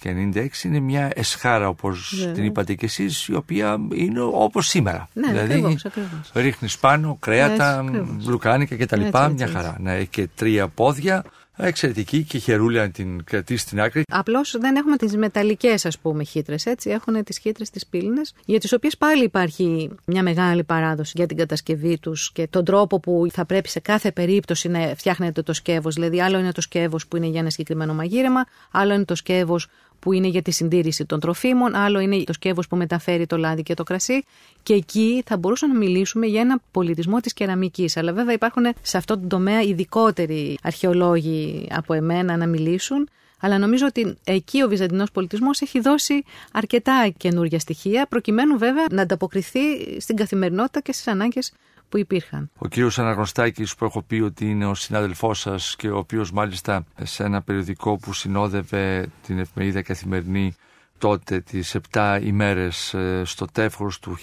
[0.03, 5.07] 1996 είναι μια εσχάρα όπως την είπατε κι εσείς, η οποία είναι όπως σήμερα.
[5.13, 6.31] Ναι, δηλαδή ακριβώς, ακριβώς.
[6.33, 7.85] ρίχνεις πάνω κρέατα,
[8.27, 9.01] λουκάνικα κτλ.
[9.35, 9.77] Μια χαρά.
[9.79, 11.23] Να έχει και τρία πόδια
[11.57, 14.03] εξαιρετική και χερούλια να την κρατήσει στην άκρη.
[14.11, 16.65] Απλώς δεν έχουμε τις μεταλλικές, ας πούμε, χύτρες.
[16.65, 21.25] Έτσι, έχουν τις χύτρες τις πύληνες, για τις οποίες πάλι υπάρχει μια μεγάλη παράδοση για
[21.25, 25.53] την κατασκευή τους και τον τρόπο που θα πρέπει σε κάθε περίπτωση να φτιάχνεται το
[25.53, 25.93] σκεύος.
[25.95, 29.67] Δηλαδή, άλλο είναι το σκεύος που είναι για ένα συγκεκριμένο μαγείρεμα, άλλο είναι το σκεύος
[30.01, 33.63] που είναι για τη συντήρηση των τροφίμων, άλλο είναι το σκεύος που μεταφέρει το λάδι
[33.63, 34.23] και το κρασί.
[34.63, 37.97] Και εκεί θα μπορούσαμε να μιλήσουμε για ένα πολιτισμό της κεραμικής.
[37.97, 43.09] Αλλά βέβαια υπάρχουν σε αυτό το τομέα ειδικότεροι αρχαιολόγοι από εμένα να μιλήσουν.
[43.39, 49.01] Αλλά νομίζω ότι εκεί ο Βυζαντινός πολιτισμός έχει δώσει αρκετά καινούργια στοιχεία, προκειμένου βέβαια να
[49.01, 49.59] ανταποκριθεί
[49.99, 51.51] στην καθημερινότητα και στις ανάγκες
[51.91, 52.49] που υπήρχαν.
[52.57, 56.83] Ο κύριος Αναγνωστάκης που έχω πει ότι είναι ο συνάδελφός σας και ο οποίος μάλιστα
[57.03, 60.55] σε ένα περιοδικό που συνόδευε την εφημερίδα καθημερινή
[60.97, 64.17] τότε τις 7 ημέρες ε, στο τεύχος του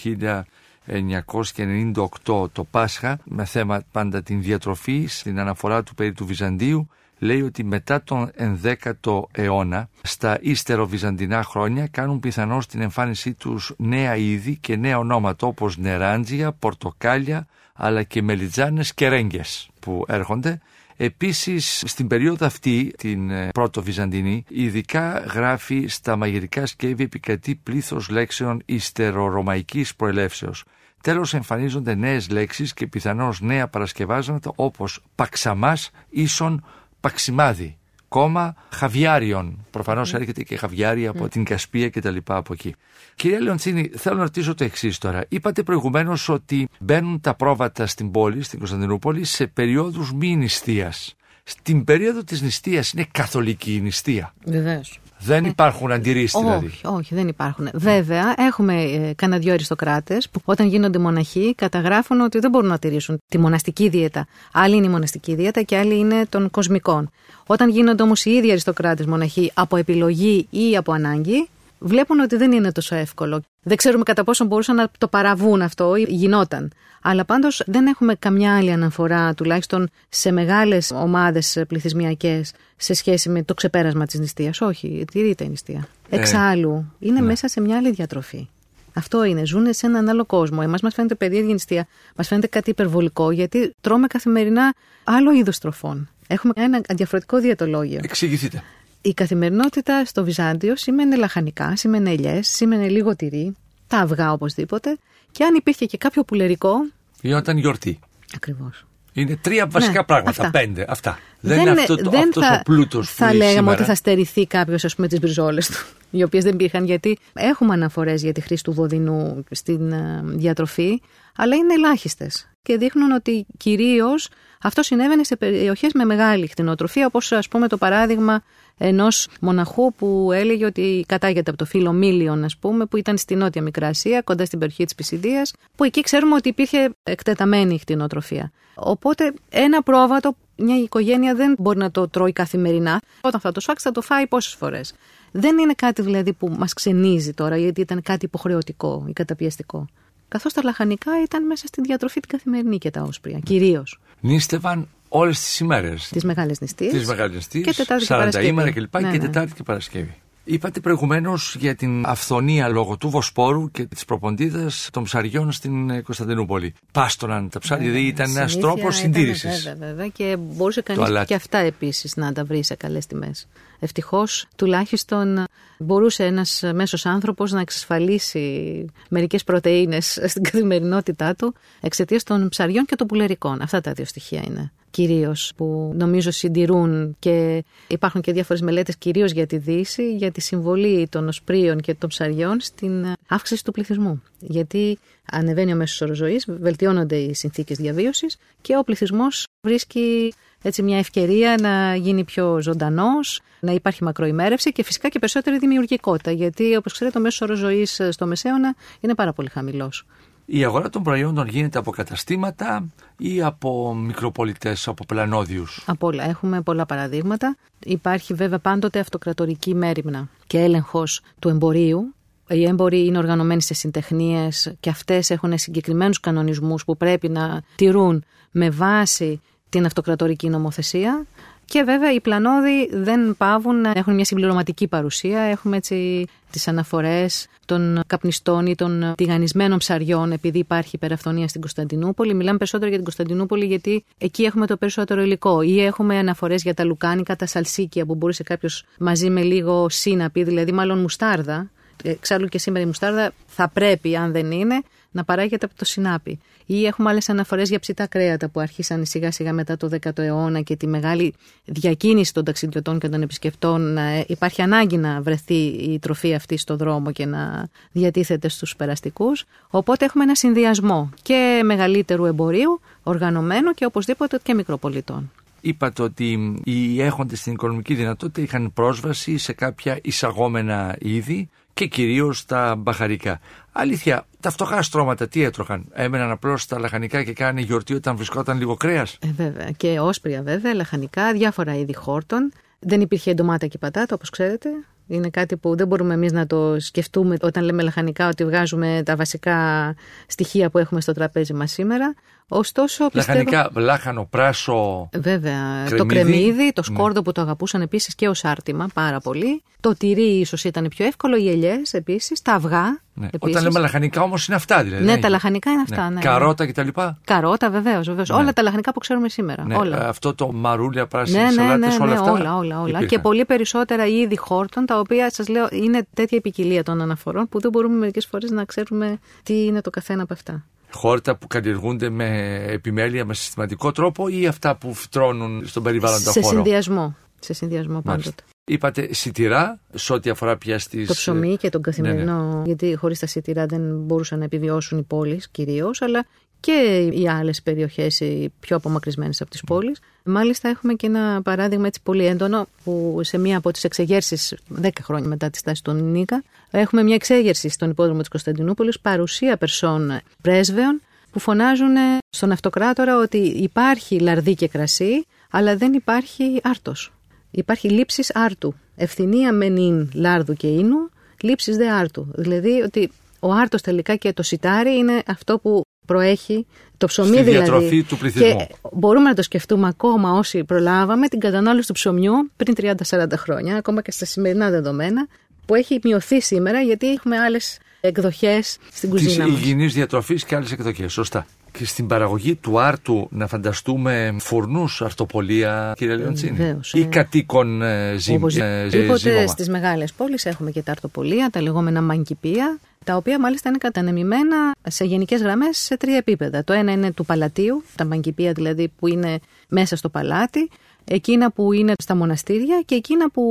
[0.87, 6.89] 1998 το Πάσχα με θέμα πάντα την διατροφή στην αναφορά του περί του Βυζαντίου
[7.19, 13.75] λέει ότι μετά τον 11ο αιώνα στα ύστερο βυζαντινά χρόνια κάνουν πιθανώς την εμφάνισή τους
[13.77, 20.61] νέα είδη και νέα ονόματα όπως νεράντζια, πορτοκάλια αλλά και μελιτζάνες και ρέγγες που έρχονται.
[20.97, 28.09] Επίσης στην περίοδο αυτή, την ε, πρώτο Βυζαντινή, ειδικά γράφει στα μαγειρικά σκεύη επικρατεί πλήθος
[28.09, 30.65] λέξεων ιστερορωμαϊκής προελεύσεως.
[31.01, 36.65] Τέλος εμφανίζονται νέες λέξεις και πιθανώς νέα παρασκευάσματα όπως παξαμάς ίσον
[37.01, 37.79] παξιμάδι
[38.09, 39.67] κόμμα χαβιάριων.
[39.71, 40.15] Προφανώς mm.
[40.15, 41.31] έρχεται και χαβιάρι από mm.
[41.31, 42.75] την Κασπία και τα λοιπά από εκεί.
[43.15, 45.25] Κυρία Λεοντσίνη, θέλω να ρωτήσω το εξής τώρα.
[45.29, 51.15] Είπατε προηγουμένως ότι μπαίνουν τα πρόβατα στην πόλη, στην Κωνσταντινούπολη, σε περιόδους μη νηστείας.
[51.45, 54.35] Στην περίοδο της νηστείας είναι καθολική η νηστεία.
[54.45, 55.01] Βεβαίως.
[55.19, 56.67] Δεν ε, υπάρχουν αντιρρήσεις δηλαδή.
[56.67, 57.69] Όχι, όχι, δεν υπάρχουν.
[57.75, 62.79] Βέβαια, έχουμε ε, κανένα δυο αριστοκράτες που όταν γίνονται μοναχοί καταγράφουν ότι δεν μπορούν να
[62.79, 64.27] τηρήσουν τη μοναστική δίαιτα.
[64.53, 67.11] Άλλη είναι η μοναστική δίαιτα και άλλη είναι των κοσμικών.
[67.47, 71.49] Όταν γίνονται όμως οι ίδιοι αριστοκράτες μοναχοί από επιλογή ή από ανάγκη,
[71.79, 73.43] βλέπουν ότι δεν είναι τόσο εύκολο.
[73.63, 76.73] Δεν ξέρουμε κατά πόσο μπορούσαν να το παραβούν αυτό ή γινόταν.
[77.03, 83.43] Αλλά πάντως δεν έχουμε καμιά άλλη αναφορά, τουλάχιστον σε μεγάλες ομάδες πληθυσμιακές, σε σχέση με
[83.43, 84.61] το ξεπέρασμα της νηστείας.
[84.61, 85.89] Όχι, τηρείται η νηστεία.
[86.09, 87.27] Ε, Εξάλλου, είναι ναι.
[87.27, 88.49] μέσα σε μια άλλη διατροφή.
[88.95, 89.45] Αυτό είναι.
[89.45, 90.61] Ζουν σε έναν άλλο κόσμο.
[90.63, 91.87] Εμάς μας φαίνεται περίεργη νηστεία.
[92.17, 94.75] Μας φαίνεται κάτι υπερβολικό, γιατί τρώμε καθημερινά
[95.05, 96.09] άλλο είδος τροφών.
[96.27, 98.01] Έχουμε ένα διαφορετικό διατολόγιο.
[98.03, 98.63] Εξηγηθείτε.
[99.01, 104.99] Η καθημερινότητα στο Βυζάντιο σήμαινε λαχανικά, σήμαινε ελιές, σήμαινε λίγο τυρί, τα αυγά οπωσδήποτε.
[105.31, 106.73] Και αν υπήρχε και κάποιο πουλερικό.
[107.21, 107.99] Γινόταν γιορτή.
[108.35, 108.87] Ακριβώς.
[109.13, 110.31] Είναι τρία βασικά ναι, πράγματα.
[110.31, 110.51] Αυτά.
[110.51, 110.85] Πέντε.
[110.89, 111.19] Αυτά.
[111.41, 114.47] Δεν, είναι αυτό το, δεν αυτός θα, ο πλούτος που Θα λέγαμε ότι θα στερηθεί
[114.47, 115.87] κάποιος, ας πούμε, τις μπριζόλες του,
[116.19, 121.01] οι οποίες δεν υπήρχαν, γιατί έχουμε αναφορές για τη χρήση του βοδινού στην uh, διατροφή,
[121.41, 122.49] αλλά είναι ελάχιστες.
[122.63, 124.29] Και δείχνουν ότι κυρίως
[124.63, 128.43] αυτό συνέβαινε σε περιοχές με μεγάλη χτινοτροφία, όπως ας πούμε το παράδειγμα
[128.79, 133.35] ενός μοναχού που έλεγε ότι κατάγεται από το φύλλο Μίλιον, ας πούμε, που ήταν στη
[133.35, 138.51] Νότια Μικρά Ασία, κοντά στην περιοχή της Πισιδία, που εκεί ξέρουμε ότι υπήρχε εκτεταμένη χτινοτροφία.
[138.75, 143.01] Οπότε ένα πρόβατο μια οικογένεια δεν μπορεί να το τρώει καθημερινά.
[143.21, 144.95] Όταν θα το σφάξει, θα το φάει πόσες φορές.
[145.33, 149.87] Δεν είναι κάτι δηλαδή που μας ξενίζει τώρα, γιατί ήταν κάτι υποχρεωτικό ή καταπιεστικό.
[150.29, 154.01] Καθώς τα λαχανικά ήταν μέσα στη διατροφή την καθημερινή και τα όσπρια, κυρίως.
[154.21, 156.09] Νίστευαν όλες τις ημέρες.
[156.09, 156.93] Τις μεγάλες νηστείες.
[156.93, 157.65] Τις μεγάλες νηστείες.
[157.65, 159.01] Και Τετάρτη 40 ημέρα κλπ.
[159.01, 159.25] Ναι, και ναι.
[159.25, 160.15] Τετάρτη και Παρασκευή.
[160.51, 166.75] Είπατε προηγουμένως για την αυθονία λόγω του Βοσπόρου και της προποντίδας των ψαριών στην Κωνσταντινούπολη.
[166.93, 169.63] Πάστοναν τα ψάρια, δηλαδή ήταν ένας τρόπος συντήρησης.
[169.63, 170.09] Βέβαια, βέβαια.
[170.09, 173.49] Και μπορούσε κανείς και αυτά επίσης να τα βρει σε καλές τιμές.
[173.79, 175.45] Ευτυχώς, τουλάχιστον
[175.79, 182.97] μπορούσε ένας μέσος άνθρωπος να εξασφαλίσει μερικές πρωτενε στην καθημερινότητά του εξαιτίας των ψαριών και
[182.97, 183.63] των πουλερικών.
[183.63, 189.33] Αυτά τα δύο στοιχεία είναι κυρίως που νομίζω συντηρούν και υπάρχουν και διάφορες μελέτες κυρίως
[189.33, 194.23] για τη Δύση, για τη συμβολή των οσπρίων και των ψαριών στην αύξηση του πληθυσμού.
[194.39, 194.99] Γιατί
[195.33, 200.33] ανεβαίνει ο μέσο όρος ζωής, βελτιώνονται οι συνθήκες διαβίωσης και ο πληθυσμός βρίσκει
[200.63, 206.31] έτσι μια ευκαιρία να γίνει πιο ζωντανός, να υπάρχει μακροημέρευση και φυσικά και περισσότερη δημιουργικότητα.
[206.31, 210.05] Γιατί, όπως ξέρετε, ο μέσος όρος ζωής στο Μεσαίωνα είναι πάρα πολύ χαμηλός.
[210.51, 212.87] Η αγορά των προϊόντων γίνεται από καταστήματα
[213.17, 216.25] ή από μικροπολιτές, από πλανόδιους; Από όλα.
[216.25, 217.57] Έχουμε πολλά παραδείγματα.
[217.85, 222.15] Υπάρχει βέβαια πάντοτε αυτοκρατορική μέρημνα και έλεγχος του εμπορίου.
[222.49, 228.25] Οι έμποροι είναι οργανωμένοι σε συντεχνίες και αυτές έχουν συγκεκριμένους κανονισμούς που πρέπει να τηρούν
[228.51, 231.27] με βάση την αυτοκρατορική νομοθεσία.
[231.71, 235.41] Και βέβαια οι πλανόδοι δεν πάβουν να έχουν μια συμπληρωματική παρουσία.
[235.41, 242.35] Έχουμε έτσι τις αναφορές των καπνιστών ή των τηγανισμένων ψαριών επειδή υπάρχει υπεραφθονία στην Κωνσταντινούπολη.
[242.35, 245.63] Μιλάμε περισσότερο για την Κωνσταντινούπολη γιατί εκεί έχουμε το περισσότερο υλικό.
[245.63, 250.43] Ή έχουμε αναφορές για τα λουκάνικα, τα σαλσίκια που μπορούσε κάποιος μαζί με λίγο σύναπη,
[250.43, 251.71] δηλαδή μάλλον μουστάρδα.
[252.03, 254.83] Εξάλλου και σήμερα η μουστάρδα θα πρέπει, αν δεν είναι,
[255.19, 256.39] να παράγεται από το συνάπι.
[256.67, 260.61] Ή έχουμε άλλες αναφορές για ψητά κρέατα που άρχισαν σιγά σιγά μετά το 10ο αιώνα
[260.61, 263.93] και τη μεγάλη διακίνηση των ταξιδιωτών και των επισκεπτών.
[263.93, 269.45] Να υπάρχει ανάγκη να βρεθεί η τροφή αυτή στο δρόμο και να διατίθεται στους περαστικούς.
[269.71, 275.31] Οπότε έχουμε ένα συνδυασμό και μεγαλύτερου εμπορίου, οργανωμένου και οπωσδήποτε και μικροπολιτών.
[275.61, 281.49] Είπατε ότι οι έχοντες στην οικονομική δυνατότητα είχαν πρόσβαση σε κάποια εισαγόμενα είδη
[281.79, 283.41] και κυρίως τα μπαχαρικά.
[283.73, 288.59] Αλήθεια, τα φτωχά στρώματα τι έτρωχαν; Έμεναν απλώς στα λαχανικά και κάνανε γιορτή όταν βρισκόταν
[288.59, 289.71] λίγο κρέας; Ε, βέβαια.
[289.71, 292.53] Και όσπρια βέβαια, λαχανικά, διάφορα είδη χόρτων.
[292.79, 294.69] Δεν υπήρχε ντομάτα και πατάτα, όπως ξέρετε.
[295.07, 299.17] Είναι κάτι που δεν μπορούμε εμείς να το σκεφτούμε όταν λέμε λαχανικά ότι βγάζουμε τα
[299.17, 299.95] βασικά
[300.27, 302.15] στοιχεία που έχουμε στο τραπέζι μας σήμερα.
[302.49, 303.39] Ωστόσο, πιστεύω...
[303.39, 305.09] Λαχανικά, λάχανο, πράσο.
[305.13, 305.85] Βέβαια.
[305.97, 306.95] Το κρεμμύδι, το ναι.
[306.95, 309.63] σκόρδο που το αγαπούσαν επίσης και ως άρτημα πάρα πολύ.
[309.81, 313.01] Το τυρί ίσως ήταν πιο εύκολο, οι ελιές επίσης, τα αυγά.
[313.15, 313.27] Ναι.
[313.27, 313.57] Επίσης.
[313.57, 315.05] Όταν λέμε λαχανικά όμως είναι αυτά δηλαδή.
[315.05, 316.09] Ναι, τα λαχανικά είναι αυτά.
[316.09, 316.15] Ναι.
[316.15, 316.21] ναι.
[316.21, 316.89] Καρότα κτλ.
[317.25, 318.07] Καρότα βεβαίως.
[318.07, 318.29] Βεβαίως.
[318.29, 318.37] Ναι.
[318.37, 319.65] Όλα τα λαχανικά που ξέρουμε σήμερα.
[319.67, 319.77] Ναι.
[319.77, 320.09] Όλα.
[320.09, 322.33] Αυτό το μαρούλια, πράσινη, ναι, ναι, σαλάτες, ναι, ναι, όλα αυτά.
[322.33, 323.05] Όλα, όλα, όλα.
[323.05, 327.61] Και πολύ περισσότερα είδη χόρτων, τα οποία σας λέω είναι τέτοια ποικιλία των αναφορών που
[327.61, 332.11] δεν μπορούμε μερικές φορές να ξέρουμε τι είναι το καθένα από αυτά χόρτα που καλλιεργούνται
[332.11, 337.17] με επιμέλεια, με συστηματικό τρόπο ή αυτά που φτρώνουν στον περιβάλλοντα σε χώρο; Σε συνδυασμό.
[337.41, 338.43] Σε συνδυασμό πάντοτε.
[338.65, 341.07] Είπατε σιτηρά, σε ό,τι αφορά πια στις...
[341.07, 342.63] Το ψωμί και τον καθημερινό, ναι, ναι.
[342.65, 346.27] γιατί χωρίς τα σιτηρά δεν μπορούσαν να επιβιώσουν οι πόλεις κυρίως, αλλά
[346.61, 350.01] και οι άλλες περιοχές, οι πιο απομακρυσμένες από τις πόλεις.
[350.25, 354.89] Μάλιστα, έχουμε και ένα παράδειγμα έτσι πολύ έντονο που σε μία από τις εξεγέρσεις, 10
[355.03, 360.21] χρόνια μετά τη στάση του Νίκα, έχουμε μια εξέγερση στον υπόδρομο της Κωνσταντινούπολης, παρουσία περσών
[360.43, 361.01] πρέσβεων
[361.31, 361.95] που φωνάζουν
[362.31, 367.13] στον αυτοκράτορα ότι υπάρχει λαρδί και κρασί, αλλά δεν υπάρχει άρτος.
[367.51, 368.75] Υπάρχει λήψης άρτου.
[368.97, 371.11] Ευθυνία μενήν λάρδου και ίνου,
[371.43, 372.27] λήψης δε άρτου.
[372.35, 377.43] Δηλαδή ότι ο άρτος τελικά και το σιτάρι είναι αυτό που προέχει το ψωμί Στη
[377.43, 377.57] δηλαδή.
[377.65, 378.57] διατροφή του πληθυσμού.
[378.57, 382.75] Και μπορούμε να το σκεφτούμε ακόμα όσοι προλάβαμε την κατανάλωση του ψωμιού πριν
[383.11, 385.27] 30-40 χρόνια, ακόμα και στα σημερινά δεδομένα,
[385.67, 389.59] που έχει μειωθεί σήμερα γιατί έχουμε άλλες εκδοχές στην Της κουζίνα μας.
[389.59, 391.13] υγιεινής διατροφής και άλλες εκδοχές.
[391.13, 391.47] Σωστά.
[391.73, 396.57] Και στην παραγωγή του άρτου να φανταστούμε φουρνούς, αρτοπολία, κύριε Λεωντσίνη.
[396.57, 397.05] βεβαίως, Ή ε.
[397.05, 399.47] κατοίκων ε, ζυμ, ε, Οπωσδήποτε ζύμωμα.
[399.47, 402.79] στις μεγάλες πόλεις έχουμε και τα αρτοπολία, τα λεγόμενα μαγκυπία,
[403.09, 406.65] τα οποία μάλιστα είναι κατανεμημένα σε γενικές γραμμές σε τρία επίπεδα.
[406.65, 409.39] Το ένα είναι του παλατίου, τα μαγκυπία δηλαδή που είναι
[409.69, 410.71] μέσα στο παλάτι,
[411.05, 413.43] εκείνα που είναι στα μοναστήρια και εκείνα που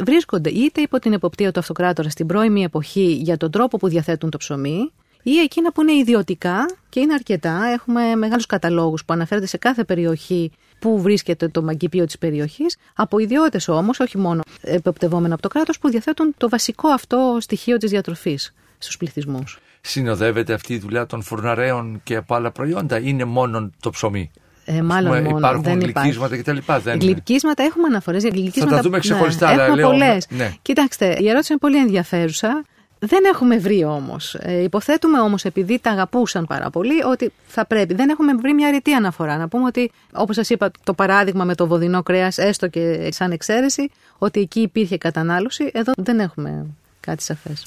[0.00, 4.30] βρίσκονται είτε υπό την εποπτεία του αυτοκράτορα στην πρώιμη εποχή για τον τρόπο που διαθέτουν
[4.30, 4.92] το ψωμί,
[5.22, 7.64] ή εκείνα που είναι ιδιωτικά και είναι αρκετά.
[7.72, 13.18] Έχουμε μεγάλους καταλόγους που αναφέρονται σε κάθε περιοχή που βρίσκεται το μαγκυπίο της περιοχής, από
[13.18, 17.90] ιδιώτες όμως, όχι μόνο εποπτευόμενα από το κράτος, που διαθέτουν το βασικό αυτό στοιχείο της
[17.90, 19.58] διατροφής στους πληθυσμούς.
[19.80, 24.30] Συνοδεύεται αυτή η δουλειά των φουρναρέων και από άλλα προϊόντα, είναι μόνο το ψωμί;
[24.64, 26.56] Ε, μάλλον Ας πούμε, μόνο, υπάρχουν δεν γλυκίσματα κτλ.
[26.82, 26.98] Δεν...
[27.00, 28.76] Γλυκίσματα έχουμε αναφορές για γλυκίσματα.
[28.76, 30.26] τα δούμε ξεχωριστά, αλλά έχουμε λέω, πολλές.
[30.30, 30.52] ναι.
[30.62, 32.64] Κοιτάξτε, η ερώτηση είναι πολύ ενδιαφέρουσα.
[32.98, 34.34] Δεν έχουμε βρει όμως.
[34.34, 37.94] Ε, υποθέτουμε όμως, επειδή τα αγαπούσαν πάρα πολύ, ότι θα πρέπει.
[37.94, 39.36] Δεν έχουμε βρει μια ρητή αναφορά.
[39.36, 43.30] Να πούμε ότι, όπως σας είπα, το παράδειγμα με το βοδινό κρέας, έστω και σαν
[43.30, 45.70] εξαίρεση, ότι εκεί υπήρχε κατανάλωση.
[45.72, 46.66] Εδώ δεν έχουμε
[47.00, 47.66] κάτι σαφές.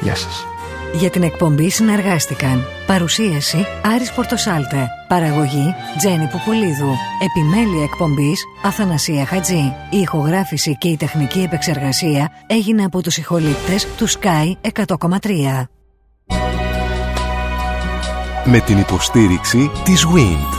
[0.00, 0.46] γεια σας.
[0.92, 9.98] Για την εκπομπή συνεργάστηκαν Παρουσίαση Άρης Πορτοσάλτε Παραγωγή Τζένι Πουπουλίδου Επιμέλεια εκπομπής Αθανασία Χατζή Η
[9.98, 15.64] ηχογράφηση και η τεχνική επεξεργασία έγινε από τους ηχολήπτες του Sky 100,3
[18.44, 20.57] Με την υποστήριξη της WIND.